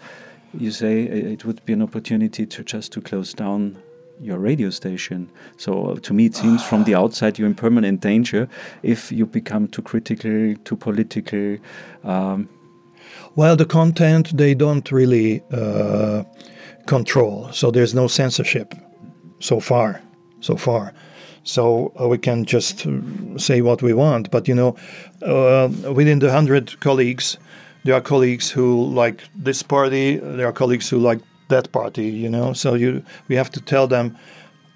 You 0.53 0.71
say 0.71 1.03
it 1.03 1.45
would 1.45 1.63
be 1.65 1.73
an 1.73 1.81
opportunity 1.81 2.45
to 2.45 2.63
just 2.63 2.91
to 2.93 3.01
close 3.01 3.33
down 3.33 3.77
your 4.19 4.37
radio 4.37 4.69
station. 4.69 5.29
So 5.57 5.91
uh, 5.91 5.95
to 6.01 6.13
me, 6.13 6.25
it 6.25 6.35
seems 6.35 6.63
from 6.63 6.83
the 6.83 6.95
outside 6.95 7.39
you're 7.39 7.47
in 7.47 7.55
permanent 7.55 8.01
danger 8.01 8.47
if 8.83 9.11
you 9.11 9.25
become 9.25 9.67
too 9.67 9.81
critical, 9.81 10.55
too 10.63 10.75
political. 10.75 11.57
Um, 12.03 12.49
well, 13.35 13.55
the 13.55 13.65
content 13.65 14.35
they 14.35 14.53
don't 14.53 14.91
really 14.91 15.41
uh, 15.51 16.23
control. 16.85 17.49
So 17.51 17.71
there's 17.71 17.93
no 17.93 18.07
censorship 18.07 18.73
so 19.39 19.59
far, 19.59 20.01
so 20.41 20.55
far. 20.55 20.93
So 21.43 21.93
uh, 21.99 22.07
we 22.07 22.17
can 22.17 22.45
just 22.45 22.85
uh, 22.85 22.99
say 23.37 23.61
what 23.61 23.81
we 23.81 23.93
want. 23.93 24.29
But 24.31 24.47
you 24.47 24.55
know, 24.55 24.75
uh, 25.21 25.69
within 25.93 26.19
the 26.19 26.31
hundred 26.31 26.79
colleagues, 26.79 27.37
there 27.85 27.95
are 27.95 28.01
colleagues 28.01 28.51
who 28.51 28.85
like 28.85 29.23
this 29.35 29.63
party. 29.63 30.17
There 30.17 30.47
are 30.47 30.51
colleagues 30.51 30.89
who 30.89 30.99
like 30.99 31.21
that 31.49 31.71
party. 31.71 32.05
You 32.05 32.29
know, 32.29 32.53
so 32.53 32.75
you 32.75 33.03
we 33.27 33.35
have 33.35 33.49
to 33.51 33.61
tell 33.61 33.87
them 33.87 34.17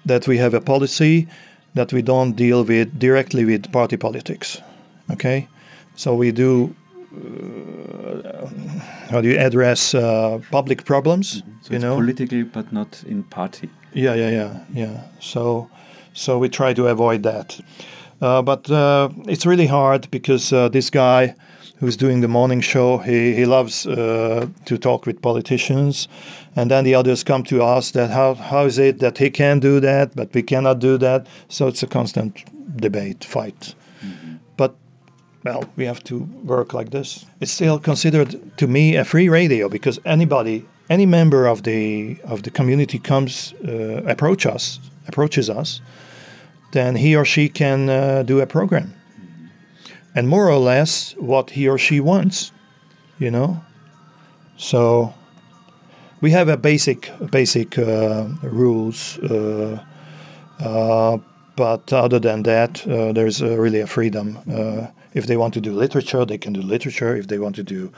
that 0.06 0.26
we 0.28 0.38
have 0.38 0.54
a 0.54 0.60
policy 0.60 1.26
that 1.74 1.92
we 1.92 2.02
don't 2.02 2.36
deal 2.36 2.64
with 2.64 2.98
directly 2.98 3.44
with 3.44 3.72
party 3.72 3.96
politics. 3.96 4.62
Okay, 5.10 5.48
so 5.96 6.14
we 6.14 6.32
do 6.32 6.74
uh, 7.14 8.48
how 9.10 9.20
do 9.20 9.28
you 9.28 9.38
address 9.38 9.94
uh, 9.94 10.40
public 10.50 10.84
problems? 10.84 11.42
Mm-hmm. 11.42 11.50
So 11.62 11.72
you 11.72 11.78
know, 11.78 11.94
politically, 11.96 12.42
but 12.42 12.72
not 12.72 13.04
in 13.06 13.22
party. 13.24 13.68
Yeah, 13.92 14.14
yeah, 14.14 14.30
yeah, 14.30 14.64
yeah. 14.72 15.02
So, 15.20 15.70
so 16.12 16.38
we 16.38 16.48
try 16.48 16.74
to 16.74 16.88
avoid 16.88 17.22
that. 17.22 17.60
Uh, 18.20 18.42
but 18.42 18.70
uh, 18.70 19.08
it's 19.28 19.46
really 19.46 19.66
hard 19.66 20.10
because 20.10 20.52
uh, 20.52 20.68
this 20.68 20.90
guy 20.90 21.34
who's 21.76 21.96
doing 21.96 22.20
the 22.20 22.28
morning 22.28 22.60
show, 22.60 22.98
he, 22.98 23.34
he 23.34 23.44
loves 23.44 23.86
uh, 23.86 24.46
to 24.64 24.78
talk 24.78 25.06
with 25.06 25.20
politicians. 25.20 26.08
And 26.56 26.70
then 26.70 26.84
the 26.84 26.94
others 26.94 27.24
come 27.24 27.42
to 27.44 27.62
us 27.62 27.90
that 27.92 28.10
how, 28.10 28.34
how 28.34 28.66
is 28.66 28.78
it 28.78 29.00
that 29.00 29.18
he 29.18 29.30
can 29.30 29.60
do 29.60 29.80
that, 29.80 30.14
but 30.14 30.32
we 30.34 30.42
cannot 30.42 30.78
do 30.78 30.98
that. 30.98 31.26
So 31.48 31.66
it's 31.66 31.82
a 31.82 31.86
constant 31.86 32.44
debate, 32.76 33.24
fight. 33.24 33.74
Mm-hmm. 34.02 34.34
But 34.56 34.76
well, 35.44 35.64
we 35.76 35.84
have 35.84 36.02
to 36.04 36.20
work 36.44 36.72
like 36.72 36.90
this. 36.90 37.26
It's 37.40 37.52
still 37.52 37.78
considered 37.78 38.56
to 38.56 38.66
me 38.66 38.96
a 38.96 39.04
free 39.04 39.28
radio 39.28 39.68
because 39.68 39.98
anybody, 40.04 40.64
any 40.88 41.06
member 41.06 41.46
of 41.46 41.62
the 41.62 42.16
of 42.24 42.42
the 42.42 42.50
community 42.50 42.98
comes 42.98 43.54
uh, 43.66 44.02
approach 44.06 44.46
us, 44.46 44.80
approaches 45.06 45.50
us, 45.50 45.80
then 46.72 46.96
he 46.96 47.16
or 47.16 47.24
she 47.24 47.48
can 47.48 47.88
uh, 47.88 48.22
do 48.22 48.40
a 48.40 48.46
program, 48.46 48.94
and 50.14 50.28
more 50.28 50.48
or 50.50 50.58
less 50.58 51.14
what 51.18 51.50
he 51.50 51.68
or 51.68 51.78
she 51.78 52.00
wants, 52.00 52.52
you 53.18 53.30
know. 53.30 53.62
So 54.56 55.14
we 56.20 56.30
have 56.30 56.48
a 56.48 56.56
basic 56.56 57.10
basic 57.30 57.78
uh, 57.78 58.26
rules. 58.42 59.18
Uh, 59.18 59.82
uh, 60.60 61.18
but 61.56 61.92
other 61.92 62.18
than 62.18 62.42
that, 62.42 62.84
uh, 62.86 63.12
there's 63.12 63.40
really 63.40 63.80
a 63.80 63.86
freedom 63.86 64.38
if 65.14 65.26
they 65.26 65.36
want 65.36 65.54
to 65.54 65.60
do 65.60 65.72
literature, 65.72 66.24
they 66.26 66.38
can 66.38 66.52
do 66.52 66.60
literature. 66.60 67.16
If 67.16 67.28
they 67.28 67.38
want 67.38 67.54
to 67.56 67.62
do 67.62 67.92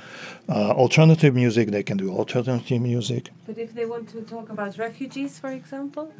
uh, 0.48 0.70
alternative 0.72 1.34
music, 1.34 1.70
they 1.70 1.82
can 1.82 1.96
do 1.96 2.10
alternative 2.12 2.80
music. 2.80 3.30
But 3.46 3.58
if 3.58 3.74
they 3.74 3.86
want 3.86 4.08
to 4.10 4.20
talk 4.22 4.50
about 4.50 4.78
refugees, 4.78 5.38
for 5.38 5.50
example, 5.50 6.12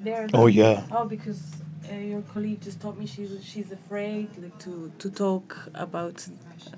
there. 0.00 0.26
Oh 0.32 0.46
yeah. 0.46 0.84
Oh, 0.90 1.04
because 1.04 1.42
uh, 1.90 1.94
your 1.94 2.22
colleague 2.34 2.60
just 2.60 2.80
told 2.80 2.98
me 2.98 3.06
she's 3.06 3.30
she's 3.44 3.70
afraid 3.72 4.28
like 4.42 4.58
to 4.58 4.90
to 4.98 5.10
talk 5.10 5.56
about 5.74 6.26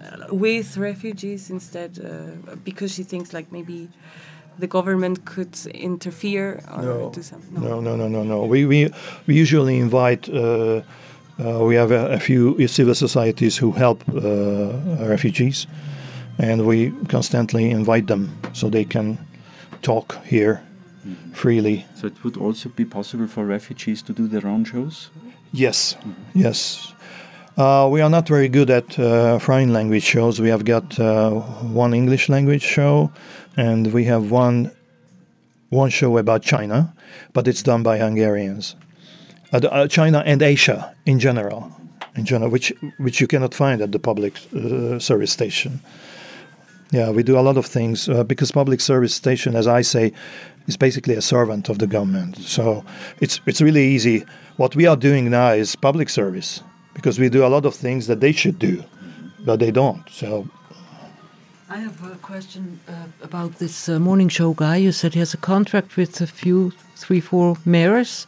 uh, 0.00 0.34
with 0.34 0.76
refugees 0.76 1.50
instead 1.50 1.98
uh, 1.98 2.56
because 2.64 2.92
she 2.94 3.02
thinks 3.04 3.32
like 3.32 3.50
maybe 3.52 3.88
the 4.58 4.66
government 4.66 5.24
could 5.24 5.56
interfere 5.74 6.60
or 6.76 6.82
No. 6.82 7.10
do 7.14 7.22
something. 7.22 7.54
No, 7.62 7.80
no, 7.80 7.96
no, 7.96 8.08
no, 8.08 8.22
no. 8.24 8.44
We 8.44 8.66
we, 8.66 8.88
we 9.26 9.34
usually 9.42 9.78
invite. 9.78 10.28
Uh, 10.28 10.82
uh, 11.40 11.60
we 11.68 11.76
have 11.76 11.92
a, 11.92 12.14
a 12.14 12.18
few 12.18 12.66
civil 12.66 12.94
societies 12.94 13.56
who 13.56 13.70
help 13.70 14.02
uh, 14.08 15.06
refugees, 15.08 15.68
and 16.38 16.66
we 16.66 16.90
constantly 17.08 17.70
invite 17.70 18.06
them 18.08 18.28
so 18.52 18.68
they 18.68 18.84
can 18.84 19.18
talk 19.82 20.16
here 20.24 20.60
freely. 21.32 21.86
So 21.94 22.06
it 22.06 22.24
would 22.24 22.36
also 22.36 22.68
be 22.68 22.84
possible 22.84 23.26
for 23.26 23.44
refugees 23.44 24.02
to 24.02 24.12
do 24.12 24.28
their 24.28 24.46
own 24.46 24.64
shows? 24.64 25.10
Yes, 25.52 25.96
yes. 26.34 26.92
Uh, 27.56 27.88
we 27.90 28.00
are 28.00 28.10
not 28.10 28.28
very 28.28 28.48
good 28.48 28.70
at 28.70 28.98
uh, 28.98 29.38
foreign 29.38 29.72
language 29.72 30.04
shows. 30.04 30.40
We 30.40 30.48
have 30.48 30.64
got 30.64 30.98
uh, 31.00 31.30
one 31.72 31.92
English 31.92 32.28
language 32.28 32.62
show, 32.62 33.10
and 33.56 33.92
we 33.92 34.04
have 34.04 34.30
one 34.30 34.70
one 35.70 35.90
show 35.90 36.16
about 36.18 36.42
China, 36.42 36.94
but 37.32 37.46
it's 37.48 37.62
done 37.62 37.82
by 37.82 37.98
Hungarians. 37.98 38.76
Uh, 39.52 39.58
uh, 39.58 39.88
China 39.88 40.22
and 40.24 40.40
Asia 40.42 40.94
in 41.04 41.18
general, 41.18 41.72
in 42.14 42.24
general, 42.24 42.50
which 42.50 42.72
which 42.98 43.20
you 43.20 43.26
cannot 43.26 43.54
find 43.54 43.80
at 43.80 43.90
the 43.90 43.98
public 43.98 44.34
uh, 44.54 44.98
service 44.98 45.32
station. 45.32 45.80
Yeah, 46.92 47.10
we 47.10 47.22
do 47.22 47.38
a 47.38 47.42
lot 47.42 47.56
of 47.56 47.66
things 47.66 48.08
uh, 48.08 48.24
because 48.24 48.50
public 48.52 48.80
service 48.80 49.14
station, 49.14 49.56
as 49.56 49.66
I 49.66 49.82
say, 49.82 50.12
is 50.66 50.76
basically 50.76 51.14
a 51.16 51.20
servant 51.22 51.68
of 51.68 51.78
the 51.78 51.86
government. 51.86 52.36
So 52.38 52.82
it's 53.20 53.40
it's 53.46 53.60
really 53.60 53.84
easy. 53.94 54.24
What 54.56 54.74
we 54.74 54.86
are 54.88 54.96
doing 54.96 55.30
now 55.30 55.52
is 55.52 55.76
public 55.76 56.08
service 56.08 56.62
because 56.94 57.20
we 57.20 57.28
do 57.28 57.44
a 57.44 57.48
lot 57.48 57.64
of 57.66 57.74
things 57.74 58.06
that 58.06 58.20
they 58.20 58.32
should 58.32 58.58
do, 58.58 58.82
but 59.44 59.58
they 59.58 59.70
don't. 59.70 60.02
So 60.10 60.46
I 61.70 61.76
have 61.78 62.02
a 62.12 62.16
question 62.16 62.80
uh, 62.88 62.92
about 63.22 63.58
this 63.58 63.88
uh, 63.88 63.98
morning 63.98 64.30
show 64.30 64.54
guy. 64.54 64.76
You 64.76 64.92
said 64.92 65.12
he 65.12 65.18
has 65.20 65.34
a 65.34 65.38
contract 65.40 65.96
with 65.96 66.20
a 66.22 66.26
few, 66.26 66.72
three, 66.96 67.20
four 67.20 67.56
mayors. 67.64 68.26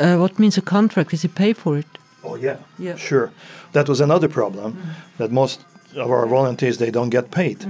Uh, 0.00 0.16
what 0.16 0.38
means 0.38 0.56
a 0.58 0.62
contract? 0.62 1.10
Does 1.10 1.22
he 1.22 1.28
pay 1.28 1.52
for 1.54 1.76
it? 1.78 1.86
Oh 2.22 2.36
yeah, 2.36 2.56
Yeah. 2.78 2.96
sure. 2.96 3.30
That 3.72 3.88
was 3.88 4.00
another 4.00 4.28
problem 4.28 4.76
that 5.16 5.30
most 5.32 5.60
our 5.98 6.26
volunteers 6.26 6.78
they 6.78 6.90
don't 6.90 7.10
get 7.10 7.30
paid, 7.30 7.66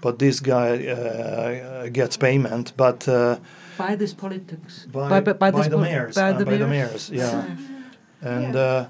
but 0.00 0.18
this 0.18 0.40
guy 0.40 0.86
uh, 0.86 1.88
gets 1.92 2.16
payment. 2.16 2.72
But 2.76 3.06
uh, 3.08 3.36
By 3.78 3.96
this 3.96 4.14
politics. 4.14 4.86
by, 4.92 5.20
by, 5.20 5.50
this 5.50 5.66
the 5.68 5.76
po- 5.76 5.82
mayors, 5.82 6.14
By 6.14 6.30
uh, 6.30 6.38
the 6.38 6.44
by 6.44 6.56
the 6.56 6.66
mayors. 6.66 7.10
mayors, 7.10 7.10
yeah. 7.10 7.44
And 8.22 8.56
uh, 8.56 8.86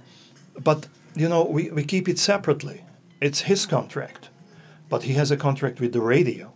but 0.64 0.86
you 1.14 1.28
know 1.28 1.44
we, 1.44 1.70
we 1.70 1.84
keep 1.84 2.08
it 2.08 2.18
separately. 2.18 2.84
It's 3.20 3.42
his 3.42 3.66
contract, 3.66 4.30
but 4.88 5.02
he 5.02 5.14
has 5.14 5.30
a 5.30 5.36
contract 5.36 5.80
with 5.80 5.92
the 5.92 6.00
radio, 6.00 6.52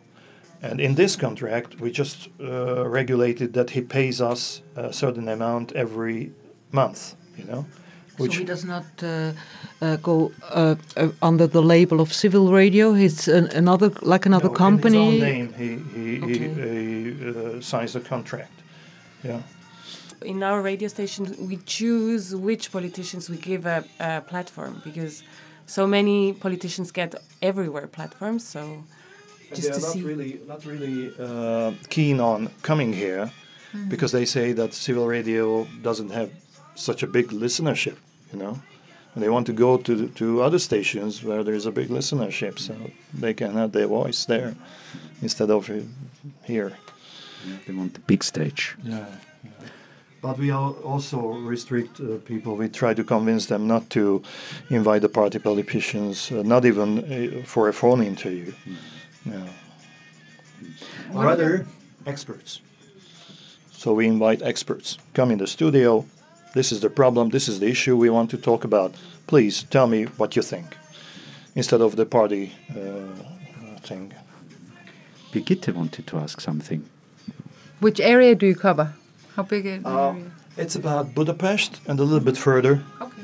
and 0.63 0.81
in 0.81 0.95
this 0.95 1.17
contract 1.17 1.81
we 1.81 1.91
just 1.91 2.29
uh, 2.41 2.89
regulated 2.89 3.53
that 3.53 3.71
he 3.71 3.81
pays 3.81 4.21
us 4.21 4.63
a 4.77 4.93
certain 4.93 5.29
amount 5.29 5.73
every 5.73 6.33
month. 6.73 7.15
You 7.39 7.45
know, 7.45 7.65
so 8.19 8.25
he 8.31 8.45
does 8.45 8.65
not 8.65 8.85
uh, 9.03 9.33
uh, 9.85 9.97
go 10.03 10.17
uh, 10.61 10.75
uh, 10.97 11.09
under 11.31 11.47
the 11.57 11.63
label 11.75 11.99
of 12.01 12.09
civil 12.13 12.45
radio. 12.61 12.87
It's 13.07 13.29
an, 13.29 13.47
another, 13.63 13.91
like 14.13 14.25
another 14.27 14.49
No, 14.53 14.55
company. 14.67 14.99
In 14.99 15.13
his 15.13 15.23
own 15.23 15.29
name, 15.31 15.47
he 15.63 15.69
he, 15.95 16.05
he, 16.19 16.25
Okay. 16.25 16.49
he 16.49 17.29
uh, 17.29 17.61
signs 17.71 17.97
a 17.97 18.01
contract. 18.01 18.51
Yeah. 19.29 19.41
in 20.35 20.43
our 20.43 20.61
radio 20.71 20.89
station 20.89 21.23
we 21.51 21.57
choose 21.79 22.25
which 22.49 22.65
politicians 22.79 23.23
we 23.33 23.37
give 23.51 23.63
a, 23.77 23.79
a 24.01 24.21
platform 24.33 24.73
because 24.89 25.15
so 25.67 25.87
many 25.87 26.19
politicians 26.47 26.87
get 27.01 27.11
everywhere 27.51 27.87
platforms 27.99 28.43
so 28.55 28.61
And 28.61 29.57
just 29.57 29.63
they 29.63 29.71
are 29.71 29.81
to 29.81 29.87
not 29.87 29.93
see 29.95 30.03
really 30.11 30.33
not 30.53 30.61
really 30.73 30.99
uh, 31.27 31.71
keen 31.97 32.17
on 32.21 32.39
coming 32.63 32.91
here 33.05 33.25
because 33.89 34.13
they 34.19 34.27
say 34.37 34.47
that 34.61 34.71
civil 34.75 35.07
radio 35.17 35.47
doesn't 35.89 36.11
have 36.19 36.31
such 36.89 37.01
a 37.03 37.07
big 37.17 37.27
listenership, 37.45 37.97
you 38.33 38.39
know. 38.43 38.55
And 39.15 39.23
they 39.23 39.29
want 39.29 39.47
to 39.47 39.53
go 39.53 39.77
to 39.77 39.95
the- 39.95 40.09
to 40.15 40.43
other 40.43 40.59
stations 40.59 41.23
where 41.23 41.45
there's 41.45 41.67
a 41.67 41.71
big 41.71 41.89
listenership, 41.89 42.59
so 42.59 42.75
they 43.21 43.35
can 43.35 43.53
have 43.55 43.71
their 43.73 43.87
voice 43.87 44.25
there 44.27 44.55
instead 45.23 45.51
of 45.51 45.71
here. 46.47 46.73
They 47.67 47.75
want 47.75 47.93
the 47.95 48.01
big 48.07 48.25
stage. 48.25 48.75
Yeah. 48.83 49.05
But 50.23 50.39
we 50.39 50.51
al- 50.51 50.77
also 50.85 51.19
restrict 51.49 52.01
uh, 52.01 52.17
people. 52.25 52.57
We 52.57 52.69
try 52.69 52.95
to 52.95 53.05
convince 53.05 53.47
them 53.47 53.67
not 53.67 53.91
to 53.91 54.23
invite 54.71 55.01
the 55.03 55.09
party 55.09 55.39
politicians, 55.39 56.31
uh, 56.33 56.43
not 56.43 56.65
even 56.65 56.99
uh, 56.99 57.45
for 57.47 57.69
a 57.69 57.73
phone 57.73 58.03
interview. 58.07 58.53
No. 59.25 59.43
What 61.13 61.27
Rather, 61.27 61.67
experts. 62.07 62.61
So 63.73 63.93
we 63.93 64.07
invite 64.07 64.43
experts. 64.43 64.99
Come 65.13 65.31
in 65.33 65.39
the 65.39 65.47
studio. 65.47 66.05
This 66.55 66.71
is 66.73 66.81
the 66.81 66.91
problem. 66.91 67.31
This 67.31 67.49
is 67.49 67.59
the 67.59 67.67
issue 67.67 67.97
we 67.97 68.11
want 68.11 68.31
to 68.31 68.39
talk 68.39 68.65
about. 68.65 68.95
Please 69.27 69.65
tell 69.65 69.87
me 69.87 70.05
what 70.19 70.37
you 70.37 70.43
think, 70.43 70.77
instead 71.55 71.81
of 71.81 71.97
the 71.97 72.07
party 72.07 72.53
uh, 72.71 73.79
thing. 73.83 74.13
Brigitte 75.33 75.75
wanted 75.75 76.07
to 76.07 76.19
ask 76.19 76.41
something. 76.41 76.85
Which 77.81 78.01
area 78.01 78.35
do 78.37 78.47
you 78.47 78.55
cover? 78.55 78.95
How 79.37 79.43
big 79.43 79.67
is 79.67 79.83
the 79.83 79.89
Uh, 79.89 80.11
area? 80.13 80.31
It's 80.57 80.77
about 80.77 81.15
Budapest 81.15 81.81
and 81.89 81.99
a 81.99 82.05
little 82.05 82.25
bit 82.25 82.37
further. 82.37 82.85
Okay. 83.01 83.23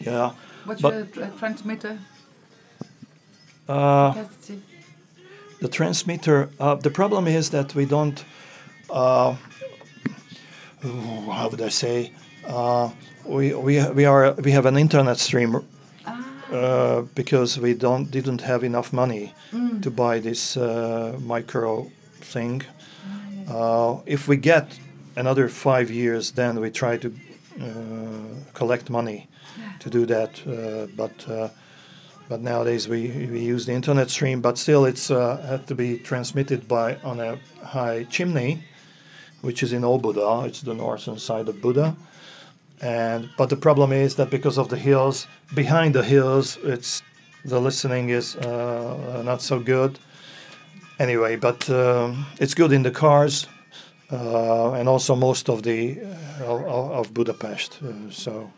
Yeah. 0.00 0.30
What's 0.64 0.80
but- 0.80 0.94
your 1.14 1.24
uh, 1.26 1.38
transmitter 1.38 1.98
Uh, 3.68 4.12
capacity? 4.12 4.62
the 5.60 5.68
transmitter. 5.68 6.48
Uh, 6.58 6.74
the 6.76 6.90
problem 6.90 7.26
is 7.28 7.50
that 7.50 7.74
we 7.74 7.84
don't. 7.84 8.24
Uh, 8.88 9.34
how 10.82 11.48
would 11.50 11.60
I 11.60 11.68
say? 11.70 12.10
Uh, 12.50 12.90
we 13.24 13.54
we 13.54 13.88
we 13.92 14.04
are 14.04 14.32
we 14.42 14.50
have 14.50 14.66
an 14.66 14.76
internet 14.76 15.18
stream 15.18 15.64
uh, 16.52 17.02
because 17.14 17.60
we 17.60 17.74
don't 17.74 18.10
didn't 18.10 18.40
have 18.40 18.64
enough 18.64 18.92
money 18.92 19.32
to 19.82 19.90
buy 19.90 20.18
this 20.18 20.56
uh, 20.56 21.16
micro 21.20 21.90
thing. 22.20 22.62
Uh, 23.48 23.98
if 24.04 24.26
we 24.26 24.36
get 24.36 24.78
another 25.16 25.48
five 25.48 25.90
years, 25.90 26.32
then 26.32 26.60
we 26.60 26.70
try 26.70 26.96
to 26.96 27.08
uh, 27.60 27.64
collect 28.52 28.90
money 28.90 29.28
to 29.78 29.88
do 29.88 30.04
that. 30.06 30.30
Uh, 30.44 30.86
but 30.96 31.28
uh, 31.28 31.48
but 32.28 32.40
nowadays 32.40 32.88
we, 32.88 33.28
we 33.30 33.40
use 33.40 33.66
the 33.66 33.72
internet 33.72 34.10
stream. 34.10 34.40
But 34.40 34.58
still, 34.58 34.84
it's 34.84 35.08
uh, 35.10 35.36
had 35.48 35.66
to 35.68 35.74
be 35.76 35.98
transmitted 35.98 36.66
by 36.66 36.96
on 37.04 37.20
a 37.20 37.38
high 37.64 38.06
chimney, 38.10 38.64
which 39.40 39.62
is 39.62 39.72
in 39.72 39.84
Old 39.84 40.02
Buda. 40.02 40.46
It's 40.46 40.62
the 40.62 40.74
northern 40.74 41.18
side 41.18 41.48
of 41.48 41.60
Buda. 41.60 41.96
And 42.80 43.28
but 43.36 43.48
the 43.50 43.56
problem 43.56 43.92
is 43.92 44.14
that 44.14 44.30
because 44.30 44.58
of 44.58 44.68
the 44.68 44.76
hills, 44.76 45.26
behind 45.54 45.94
the 45.94 46.02
hills, 46.02 46.58
it's 46.62 47.02
the 47.44 47.60
listening 47.60 48.10
is 48.10 48.36
uh, 48.36 49.22
not 49.24 49.42
so 49.42 49.60
good. 49.60 49.98
Anyway, 50.98 51.36
but 51.36 51.68
um, 51.70 52.26
it's 52.38 52.54
good 52.54 52.72
in 52.72 52.82
the 52.82 52.90
cars, 52.90 53.46
uh, 54.12 54.72
and 54.72 54.88
also 54.88 55.14
most 55.14 55.48
of 55.48 55.62
the 55.62 55.98
uh, 56.40 56.98
of, 56.98 57.14
Budapest. 57.14 57.78
Uh, 57.82 58.10
so 58.10 58.50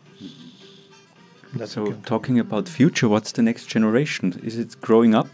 that's 1.55 1.73
So, 1.73 1.93
talking 2.05 2.39
about 2.39 2.67
future, 2.69 3.07
what's 3.07 3.31
the 3.31 3.41
next 3.41 3.67
generation? 3.67 4.41
Is 4.43 4.57
it 4.57 4.75
growing 4.81 5.15
up? 5.15 5.27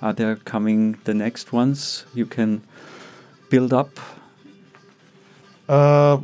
Are 0.00 0.12
there 0.12 0.36
coming 0.36 0.96
the 1.04 1.14
next 1.14 1.52
ones 1.52 2.04
you 2.14 2.26
can 2.26 2.62
build 3.50 3.72
up? 3.72 4.00
Uh, 5.68 6.18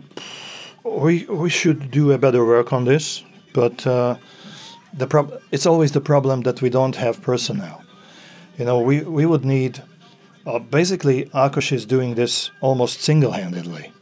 we 0.84 1.24
we 1.24 1.50
should 1.50 1.90
do 1.90 2.12
a 2.12 2.18
better 2.18 2.44
work 2.44 2.72
on 2.72 2.84
this, 2.84 3.24
but 3.52 3.86
uh, 3.86 4.16
the 4.92 5.06
prob- 5.06 5.40
it's 5.50 5.66
always 5.66 5.92
the 5.92 6.00
problem 6.00 6.42
that 6.42 6.60
we 6.62 6.70
don't 6.70 6.96
have 6.96 7.22
personnel. 7.22 7.82
You 8.58 8.66
know, 8.66 8.80
we 8.80 9.00
we 9.00 9.26
would 9.26 9.44
need. 9.44 9.82
Uh, 10.46 10.58
basically, 10.58 11.24
Akos 11.32 11.72
is 11.72 11.86
doing 11.86 12.16
this 12.16 12.50
almost 12.60 13.00
single-handedly. 13.00 13.92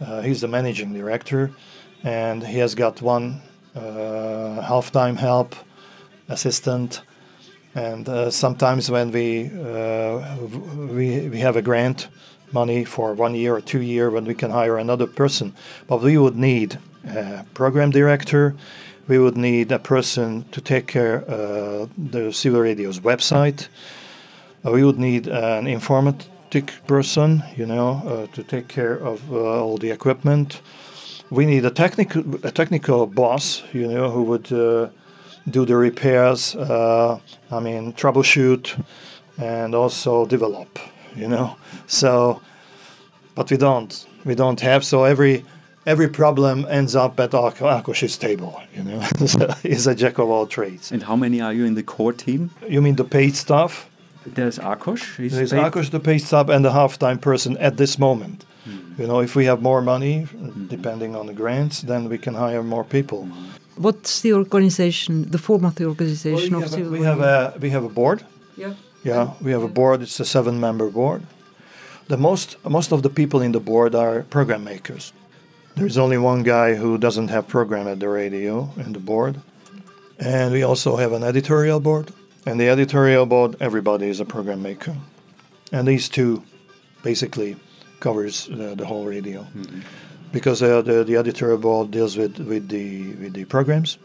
Uh, 0.00 0.22
he's 0.22 0.40
the 0.40 0.48
managing 0.48 0.94
director, 0.94 1.50
and 2.02 2.42
he 2.42 2.58
has 2.58 2.74
got 2.74 3.02
one 3.02 3.42
uh, 3.76 4.62
half-time 4.62 5.16
help 5.16 5.54
assistant. 6.28 7.02
And 7.74 8.08
uh, 8.08 8.30
sometimes 8.30 8.90
when 8.90 9.10
we, 9.10 9.50
uh, 9.50 10.36
we 10.94 11.28
we 11.28 11.40
have 11.40 11.56
a 11.56 11.62
grant 11.62 12.08
money 12.54 12.84
for 12.84 13.12
one 13.14 13.34
year 13.34 13.54
or 13.54 13.60
two 13.60 13.80
year 13.82 14.10
when 14.10 14.24
we 14.24 14.34
can 14.34 14.50
hire 14.50 14.78
another 14.78 15.06
person, 15.06 15.52
but 15.88 16.00
we 16.00 16.16
would 16.16 16.36
need 16.36 16.78
a 17.06 17.44
program 17.54 17.90
director. 17.90 18.54
We 19.08 19.18
would 19.18 19.36
need 19.36 19.72
a 19.72 19.78
person 19.78 20.44
to 20.52 20.60
take 20.60 20.86
care 20.86 21.24
uh, 21.28 21.86
the 22.12 22.32
Civil 22.32 22.60
Radio's 22.60 23.00
website. 23.00 23.68
Uh, 24.64 24.70
we 24.70 24.82
would 24.82 24.98
need 24.98 25.26
an 25.26 25.66
informatic 25.66 26.70
person, 26.86 27.42
you 27.56 27.66
know, 27.66 28.00
uh, 28.06 28.34
to 28.34 28.42
take 28.42 28.68
care 28.68 28.94
of 28.94 29.20
uh, 29.30 29.62
all 29.62 29.76
the 29.76 29.90
equipment. 29.90 30.62
we 31.30 31.46
need 31.46 31.64
a 31.64 31.70
technical 31.70 32.22
a 32.44 32.50
technical 32.50 33.06
boss, 33.06 33.62
you 33.72 33.86
know, 33.86 34.10
who 34.10 34.22
would 34.22 34.52
uh, 34.52 34.88
do 35.50 35.64
the 35.64 35.76
repairs. 35.76 36.54
I 36.56 37.60
mean, 37.60 37.92
troubleshoot 37.92 38.82
and 39.38 39.74
also 39.74 40.26
develop, 40.26 40.78
you 41.16 41.28
know. 41.28 41.56
So, 41.86 42.40
but 43.34 43.50
we 43.50 43.56
don't. 43.56 44.06
We 44.24 44.34
don't 44.34 44.60
have. 44.60 44.84
So 44.84 45.04
every 45.04 45.44
every 45.86 46.08
problem 46.08 46.66
ends 46.68 46.94
up 46.96 47.20
at 47.20 47.34
Ak- 47.34 47.58
Akos's 47.58 48.16
table, 48.16 48.60
you 48.74 48.82
know. 48.84 49.00
so 49.26 49.48
he's 49.62 49.86
a 49.86 49.94
jack 49.94 50.18
of 50.18 50.28
all 50.30 50.46
trades. 50.46 50.92
And 50.92 51.02
how 51.02 51.16
many 51.16 51.40
are 51.40 51.52
you 51.52 51.64
in 51.66 51.74
the 51.74 51.82
core 51.82 52.12
team? 52.12 52.50
You 52.68 52.80
mean 52.82 52.96
the 52.96 53.04
paid 53.04 53.34
staff? 53.36 53.88
There's 54.26 54.58
Akos. 54.58 55.16
He's 55.16 55.32
There's 55.34 55.50
paid- 55.52 55.72
Akos, 55.72 55.90
the 55.90 56.00
paid 56.00 56.18
staff, 56.18 56.48
and 56.48 56.64
the 56.64 56.72
half-time 56.72 57.18
person 57.18 57.56
at 57.58 57.76
this 57.76 57.98
moment. 57.98 58.44
Hmm. 58.64 59.02
You 59.02 59.06
know, 59.06 59.20
if 59.20 59.36
we 59.36 59.44
have 59.44 59.60
more 59.60 59.82
money, 59.82 60.26
depending 60.68 61.14
on 61.14 61.26
the 61.26 61.34
grants, 61.34 61.82
then 61.82 62.08
we 62.08 62.16
can 62.16 62.34
hire 62.34 62.62
more 62.62 62.84
people. 62.84 63.28
What's 63.76 64.20
the 64.22 64.32
organization, 64.32 65.30
the 65.30 65.38
form 65.38 65.64
of 65.66 65.74
the 65.74 65.84
organization 65.84 66.56
we, 66.56 66.62
of 66.64 66.70
have 66.70 66.80
a, 66.86 66.90
we 66.90 67.02
have 67.02 67.20
a 67.20 67.54
we 67.60 67.70
have 67.70 67.84
a 67.84 67.88
board. 67.88 68.24
Yeah. 68.56 68.74
Yeah, 69.04 69.34
we 69.40 69.52
have 69.52 69.62
a 69.62 69.68
board. 69.68 70.00
It's 70.00 70.18
a 70.18 70.24
seven-member 70.24 70.88
board. 70.88 71.22
The 72.08 72.16
most 72.16 72.56
most 72.64 72.90
of 72.90 73.02
the 73.02 73.10
people 73.10 73.40
in 73.42 73.52
the 73.52 73.60
board 73.60 73.94
are 73.94 74.22
program 74.22 74.64
makers. 74.64 75.12
There's 75.76 75.98
only 75.98 76.18
one 76.18 76.42
guy 76.42 76.74
who 76.74 76.98
doesn't 76.98 77.28
have 77.28 77.46
program 77.46 77.86
at 77.86 78.00
the 78.00 78.08
radio 78.08 78.70
in 78.76 78.92
the 78.92 78.98
board, 78.98 79.40
and 80.18 80.52
we 80.52 80.62
also 80.62 80.96
have 80.96 81.12
an 81.12 81.22
editorial 81.22 81.80
board. 81.80 82.12
And 82.46 82.60
the 82.60 82.68
editorial 82.68 83.26
board, 83.26 83.56
everybody 83.60 84.08
is 84.08 84.20
a 84.20 84.24
program 84.24 84.62
maker, 84.62 84.96
and 85.72 85.86
these 85.88 86.08
two 86.08 86.42
basically 87.02 87.56
covers 88.00 88.48
uh, 88.48 88.74
the 88.76 88.86
whole 88.86 89.04
radio 89.04 89.46
because 90.32 90.62
uh, 90.62 90.82
the 90.82 91.04
the 91.04 91.16
editorial 91.16 91.58
board 91.58 91.90
deals 91.90 92.16
with 92.16 92.38
with 92.38 92.68
the 92.68 93.12
with 93.20 93.32
the 93.34 93.44
programs 93.44 93.98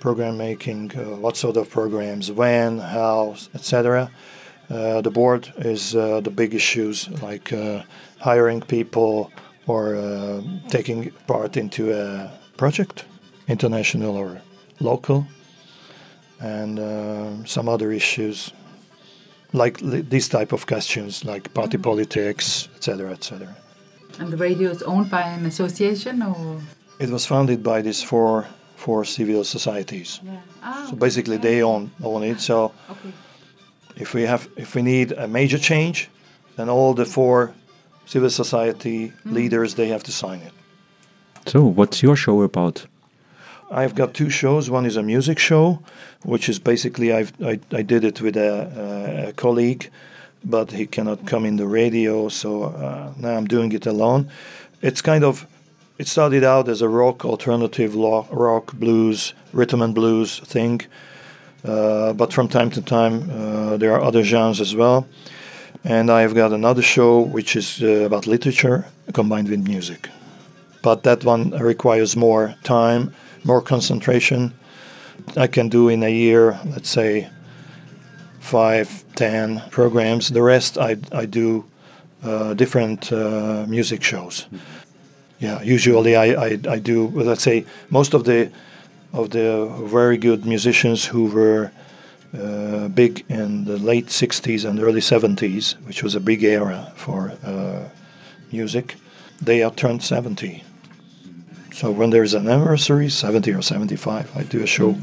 program 0.00 0.36
making, 0.36 0.90
uh, 0.96 1.16
what 1.16 1.36
sort 1.36 1.56
of 1.56 1.70
programs, 1.70 2.32
when, 2.32 2.78
how, 2.78 3.36
etc. 3.54 4.10
Uh, 4.68 5.00
the 5.00 5.10
board 5.10 5.52
is 5.58 5.94
uh, 5.94 6.20
the 6.20 6.30
big 6.30 6.54
issues 6.54 7.08
like 7.22 7.52
uh, 7.52 7.82
hiring 8.18 8.60
people 8.62 9.30
or 9.66 9.94
uh, 9.94 10.40
taking 10.68 11.10
part 11.26 11.56
into 11.56 11.92
a 11.92 12.30
project, 12.56 13.04
international 13.48 14.16
or 14.16 14.40
local, 14.80 15.26
and 16.40 16.78
uh, 16.78 17.44
some 17.44 17.68
other 17.68 17.92
issues 17.92 18.52
like 19.52 19.80
li- 19.80 20.02
these 20.02 20.28
type 20.28 20.52
of 20.52 20.66
questions 20.66 21.24
like 21.24 21.52
party 21.54 21.78
politics, 21.78 22.68
etc., 22.76 23.12
etc. 23.12 23.56
And 24.18 24.32
the 24.32 24.36
radio 24.36 24.70
is 24.70 24.82
owned 24.82 25.10
by 25.10 25.22
an 25.22 25.46
association 25.46 26.22
or? 26.22 26.60
It 26.98 27.10
was 27.10 27.26
founded 27.26 27.62
by 27.62 27.82
these 27.82 28.02
four 28.02 28.46
four 28.84 29.04
civil 29.04 29.44
societies. 29.44 30.20
Yeah. 30.22 30.40
Ah, 30.62 30.86
So 30.88 30.96
basically, 30.96 31.36
Yeah, 31.36 31.42
they 31.50 31.62
own 31.62 31.90
own 32.02 32.22
it. 32.30 32.40
So 32.40 32.72
Okay. 32.90 33.12
if 34.02 34.14
we 34.14 34.22
have 34.26 34.48
if 34.56 34.74
we 34.74 34.82
need 34.82 35.12
a 35.12 35.26
major 35.26 35.58
change, 35.60 36.08
then 36.56 36.68
all 36.68 36.94
the 36.94 37.04
four 37.04 37.50
civil 38.06 38.30
society 38.30 39.12
leaders 39.24 39.74
they 39.74 39.88
have 39.88 40.02
to 40.02 40.10
sign 40.12 40.40
it. 40.46 40.52
So, 41.46 41.60
what's 41.76 42.02
your 42.02 42.16
show 42.16 42.42
about? 42.42 42.86
I've 43.70 43.94
got 43.94 44.12
two 44.14 44.30
shows. 44.30 44.68
One 44.70 44.86
is 44.88 44.96
a 44.96 45.02
music 45.02 45.38
show, 45.38 45.78
which 46.24 46.48
is 46.48 46.58
basically 46.60 47.08
I've, 47.18 47.32
I 47.52 47.58
I 47.80 47.82
did 47.82 48.04
it 48.04 48.20
with 48.20 48.36
a, 48.36 48.50
a, 49.24 49.28
a 49.28 49.32
colleague, 49.32 49.90
but 50.44 50.72
he 50.72 50.86
cannot 50.86 51.18
come 51.26 51.48
in 51.48 51.56
the 51.56 51.66
radio, 51.66 52.28
so 52.28 52.48
uh, 52.64 53.12
now 53.16 53.36
I'm 53.38 53.46
doing 53.46 53.72
it 53.74 53.86
alone. 53.86 54.24
It's 54.82 55.02
kind 55.02 55.24
of 55.24 55.46
it 56.00 56.08
started 56.08 56.44
out 56.44 56.68
as 56.68 56.80
a 56.82 56.88
rock 56.88 57.24
alternative 57.24 57.94
rock 57.94 58.72
blues 58.72 59.34
rhythm 59.52 59.82
and 59.82 59.94
blues 59.94 60.40
thing, 60.40 60.80
uh, 61.64 62.12
but 62.14 62.32
from 62.32 62.48
time 62.48 62.70
to 62.70 62.80
time 62.80 63.14
uh, 63.30 63.76
there 63.76 63.92
are 63.94 64.02
other 64.08 64.22
genres 64.24 64.60
as 64.60 64.74
well. 64.74 65.06
And 65.84 66.10
I've 66.10 66.34
got 66.34 66.52
another 66.52 66.82
show 66.82 67.20
which 67.36 67.56
is 67.56 67.82
uh, 67.82 68.06
about 68.08 68.26
literature 68.26 68.86
combined 69.12 69.48
with 69.48 69.62
music 69.74 70.08
but 70.82 71.02
that 71.02 71.24
one 71.24 71.50
requires 71.50 72.16
more 72.16 72.54
time, 72.62 73.14
more 73.44 73.60
concentration. 73.60 74.52
I 75.36 75.46
can 75.46 75.68
do 75.68 75.88
in 75.88 76.02
a 76.02 76.08
year, 76.08 76.58
let's 76.64 76.88
say, 76.88 77.28
five, 78.40 79.04
ten 79.14 79.62
programs. 79.70 80.30
The 80.30 80.42
rest 80.42 80.78
I, 80.78 80.96
I 81.12 81.26
do 81.26 81.64
uh, 82.22 82.54
different 82.54 83.12
uh, 83.12 83.66
music 83.68 84.02
shows. 84.02 84.46
Yeah, 85.40 85.62
usually 85.62 86.16
I, 86.16 86.26
I, 86.26 86.58
I 86.68 86.78
do, 86.78 87.08
let's 87.08 87.42
say, 87.42 87.64
most 87.88 88.14
of 88.14 88.24
the 88.24 88.52
of 89.12 89.30
the 89.30 89.66
very 89.86 90.16
good 90.16 90.46
musicians 90.46 91.06
who 91.06 91.26
were 91.26 91.72
uh, 92.32 92.86
big 92.88 93.24
in 93.28 93.64
the 93.64 93.76
late 93.76 94.06
60s 94.06 94.64
and 94.64 94.78
early 94.78 95.00
70s, 95.00 95.74
which 95.84 96.02
was 96.02 96.14
a 96.14 96.20
big 96.20 96.44
era 96.44 96.92
for 96.94 97.32
uh, 97.44 97.88
music, 98.52 98.96
they 99.42 99.62
are 99.64 99.72
turned 99.72 100.02
70. 100.04 100.62
So 101.72 101.90
when 101.90 102.10
there's 102.10 102.34
an 102.34 102.48
anniversary, 102.48 103.08
70 103.08 103.52
or 103.52 103.62
75, 103.62 104.36
I 104.36 104.42
do 104.44 104.62
a 104.62 104.66
show, 104.66 104.96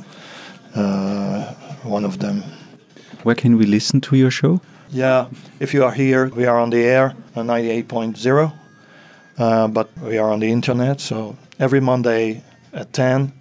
uh, 0.76 1.54
one 1.84 2.06
of 2.06 2.19
them. 2.19 2.43
Where 3.23 3.36
can 3.36 3.58
we 3.58 3.65
listen 3.65 4.00
to 4.02 4.15
your 4.15 4.32
show? 4.32 4.62
Yeah, 4.89 5.28
if 5.60 5.73
you 5.73 5.84
are 5.84 5.91
here, 5.91 6.30
we 6.30 6.45
are 6.45 6.60
on 6.60 6.69
the 6.69 6.84
air 6.84 7.13
on 7.36 7.47
98.0, 7.47 8.54
uh, 9.38 9.67
but 9.67 9.89
we 10.00 10.17
are 10.17 10.32
on 10.32 10.39
the 10.39 10.52
internet, 10.52 11.00
so 11.00 11.36
every 11.60 11.80
Monday 11.80 12.43
at 12.73 12.93
10 12.93 13.32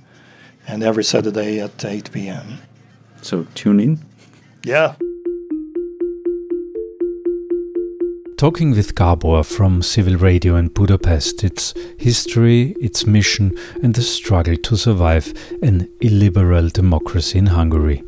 and 0.68 0.82
every 0.82 1.04
Saturday 1.04 1.60
at 1.60 1.84
8 1.84 2.10
p.m. 2.12 2.58
So, 3.22 3.46
tune 3.54 3.80
in. 3.80 3.98
Yeah. 4.62 4.94
Talking 8.36 8.72
with 8.72 8.94
Gabor 8.94 9.42
from 9.42 9.80
Civil 9.80 10.16
Radio 10.16 10.56
in 10.56 10.68
Budapest, 10.68 11.42
its 11.42 11.72
history, 11.96 12.76
its 12.80 13.06
mission, 13.06 13.56
and 13.82 13.94
the 13.94 14.02
struggle 14.02 14.56
to 14.56 14.76
survive 14.76 15.32
an 15.62 15.88
illiberal 16.02 16.68
democracy 16.68 17.38
in 17.38 17.46
Hungary. 17.46 18.02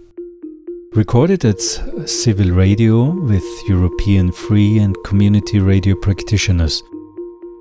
Recorded 0.93 1.45
at 1.47 1.61
Civil 2.07 2.51
Radio 2.51 3.11
with 3.11 3.45
European 3.69 4.31
free 4.31 4.79
and 4.79 4.97
community 5.05 5.61
radio 5.61 5.95
practitioners. 5.95 6.83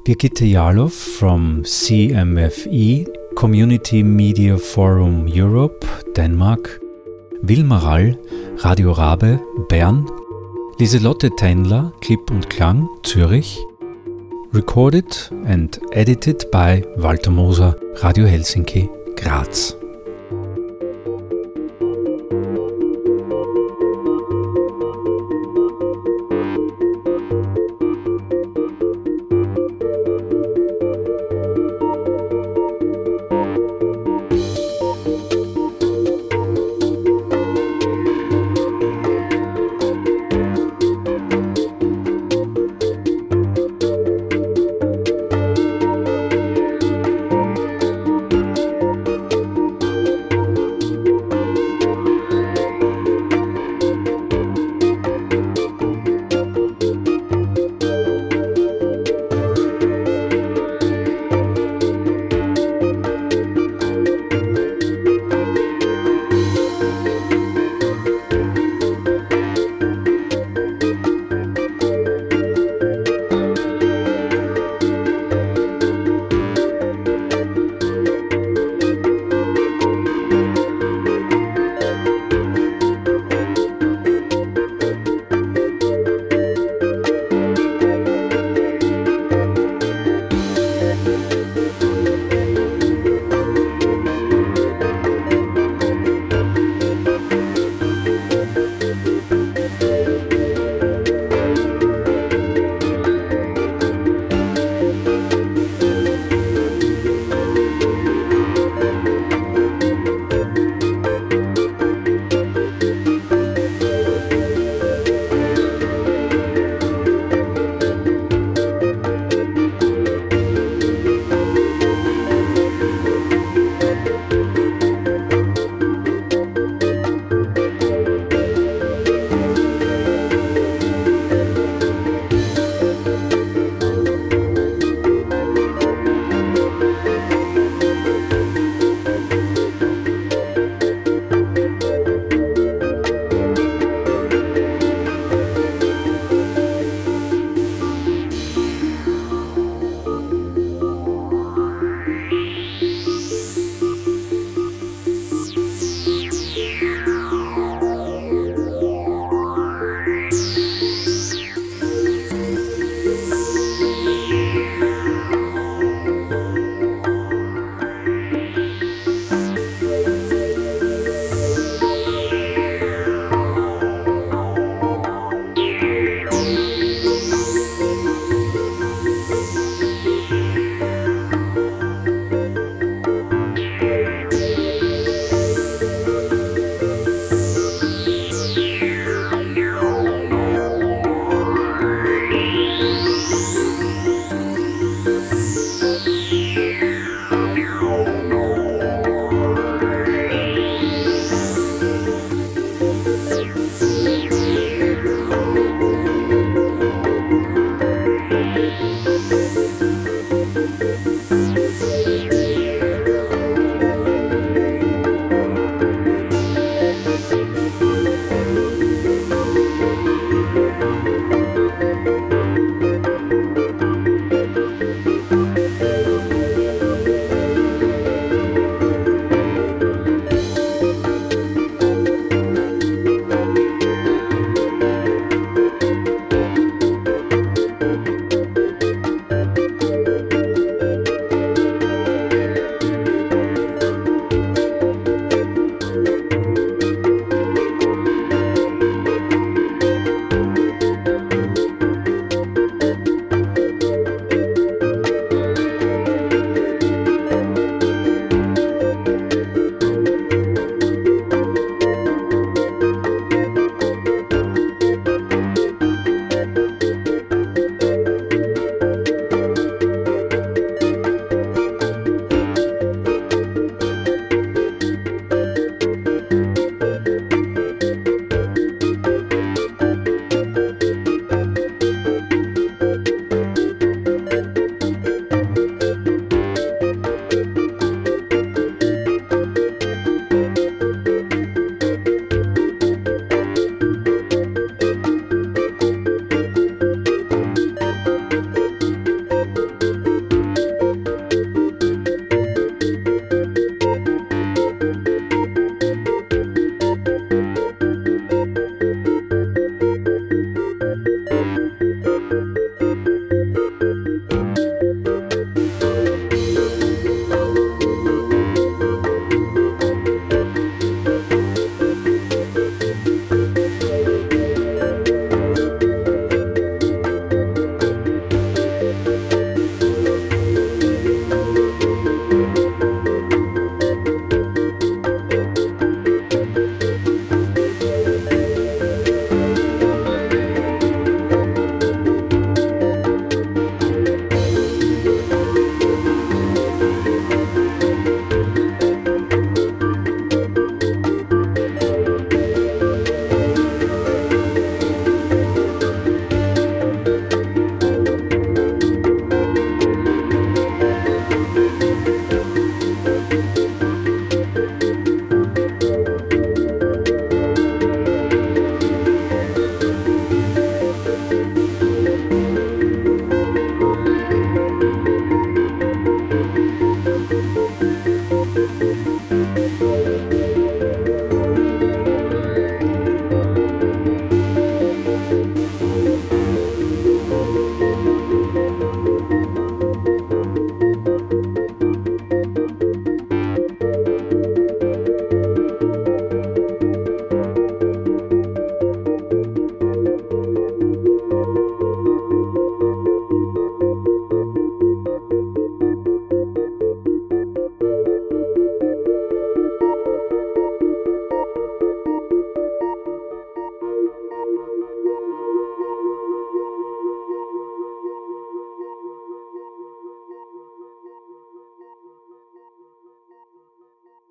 Birgitte 0.08 0.46
Jarlov 0.46 0.94
from 0.94 1.64
CMFE, 1.66 3.06
Community 3.36 4.04
Media 4.04 4.58
Forum 4.58 5.28
Europe, 5.28 5.86
Denmark. 6.16 6.80
Wilma 7.42 7.80
Rall, 7.80 8.18
Radio 8.60 8.94
Rabe, 8.94 9.42
Bern. 9.68 10.10
Lieselotte 10.80 11.30
Teinler, 11.36 11.92
Clip 12.00 12.32
und 12.32 12.50
Klang, 12.50 12.88
Zürich. 13.04 13.60
Recorded 14.54 15.30
and 15.46 15.78
edited 15.92 16.50
by 16.52 16.86
Walter 16.96 17.30
Moser, 17.32 17.76
Radio 18.02 18.28
Helsinki, 18.28 18.90
Graz. 19.18 19.76